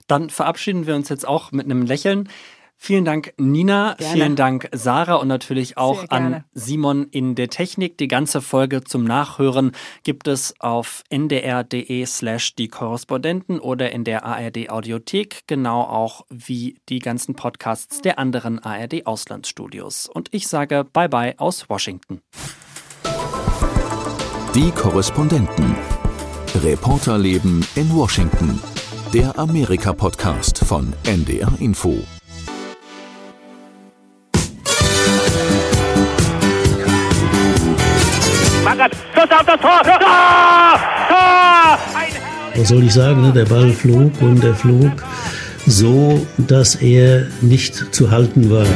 Dann 0.07 0.31
verabschieden 0.31 0.87
wir 0.87 0.95
uns 0.95 1.11
jetzt 1.11 1.29
auch 1.29 1.53
mit 1.53 1.67
einem 1.67 1.83
Lächeln. 1.83 2.31
Vielen 2.85 3.07
Dank, 3.07 3.33
Nina. 3.39 3.95
Gerne. 3.95 4.13
Vielen 4.13 4.37
Dank, 4.37 4.69
Sarah 4.73 5.15
und 5.15 5.27
natürlich 5.27 5.79
auch 5.79 6.11
an 6.11 6.45
Simon 6.53 7.07
in 7.11 7.35
der 7.35 7.49
Technik. 7.49 7.97
Die 7.97 8.09
ganze 8.09 8.43
Folge 8.43 8.85
zum 8.85 9.05
Nachhören 9.05 9.73
gibt 10.03 10.29
es 10.29 10.55
auf 10.61 11.03
ndr.de 11.09 12.05
slash 12.05 12.57
die 12.57 12.69
Korrespondenten 12.69 13.59
oder 13.59 13.91
in 13.91 14.05
der 14.05 14.27
ARD 14.27 14.69
Audiothek, 14.69 15.45
genau 15.47 15.81
auch 15.81 16.27
wie 16.29 16.77
die 16.91 16.99
ganzen 16.99 17.35
Podcasts 17.35 18.03
der 18.03 18.19
anderen 18.19 18.59
ARD 18.59 19.07
Auslandsstudios. 19.07 20.07
Und 20.07 20.29
ich 20.33 20.47
sage 20.47 20.85
Bye 20.85 21.09
bye 21.09 21.39
aus 21.39 21.71
Washington. 21.71 22.21
Die 24.55 24.71
Korrespondenten. 24.73 25.75
Reporterleben 26.63 27.67
in 27.77 27.97
Washington. 27.97 28.61
Der 29.15 29.39
Amerika-Podcast 29.39 30.59
von 30.59 30.93
NDR 31.07 31.55
Info. 31.61 32.05
Schuss 39.25 39.39
auf 39.39 39.47
das 39.47 39.61
Tor! 39.61 39.83
Tor! 39.83 40.01
Tor! 41.09 41.79
Was 42.57 42.69
soll 42.69 42.85
ich 42.85 42.93
sagen? 42.93 43.23
Ne? 43.23 43.33
Der 43.33 43.47
Ball 43.47 43.73
flog 43.73 44.13
und 44.21 44.45
er 44.45 44.55
flog 44.55 44.93
so, 45.67 46.27
dass 46.37 46.75
er 46.77 47.27
nicht 47.41 47.95
zu 47.95 48.11
halten 48.11 48.51
war. 48.51 48.67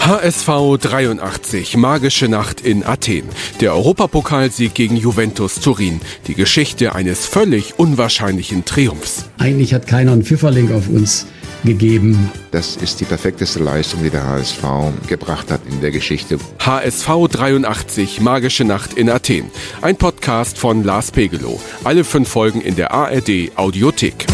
HSV 0.00 0.78
83, 0.80 1.76
magische 1.76 2.28
Nacht 2.28 2.60
in 2.60 2.84
Athen. 2.84 3.24
Der 3.60 3.74
Europapokalsieg 3.74 4.74
gegen 4.74 4.96
Juventus 4.96 5.56
Turin. 5.56 6.00
Die 6.28 6.34
Geschichte 6.34 6.94
eines 6.94 7.26
völlig 7.26 7.78
unwahrscheinlichen 7.78 8.64
Triumphs. 8.64 9.26
Eigentlich 9.38 9.74
hat 9.74 9.86
keiner 9.86 10.12
einen 10.12 10.22
Pfifferling 10.22 10.72
auf 10.72 10.88
uns 10.88 11.26
gegeben. 11.64 12.30
Das 12.50 12.76
ist 12.76 13.00
die 13.00 13.04
perfekteste 13.04 13.58
Leistung, 13.60 14.02
die 14.02 14.10
der 14.10 14.26
HSV 14.26 14.62
gebracht 15.06 15.50
hat 15.50 15.60
in 15.70 15.80
der 15.80 15.90
Geschichte. 15.90 16.38
HSV 16.58 17.08
83, 17.30 18.20
magische 18.20 18.64
Nacht 18.64 18.94
in 18.94 19.10
Athen. 19.10 19.50
Ein 19.80 19.96
Podcast 19.96 20.58
von 20.58 20.84
Lars 20.84 21.10
Pegelow. 21.10 21.60
Alle 21.84 22.04
fünf 22.04 22.28
Folgen 22.28 22.60
in 22.60 22.76
der 22.76 22.92
ARD 22.92 23.52
Audiothek. 23.56 24.26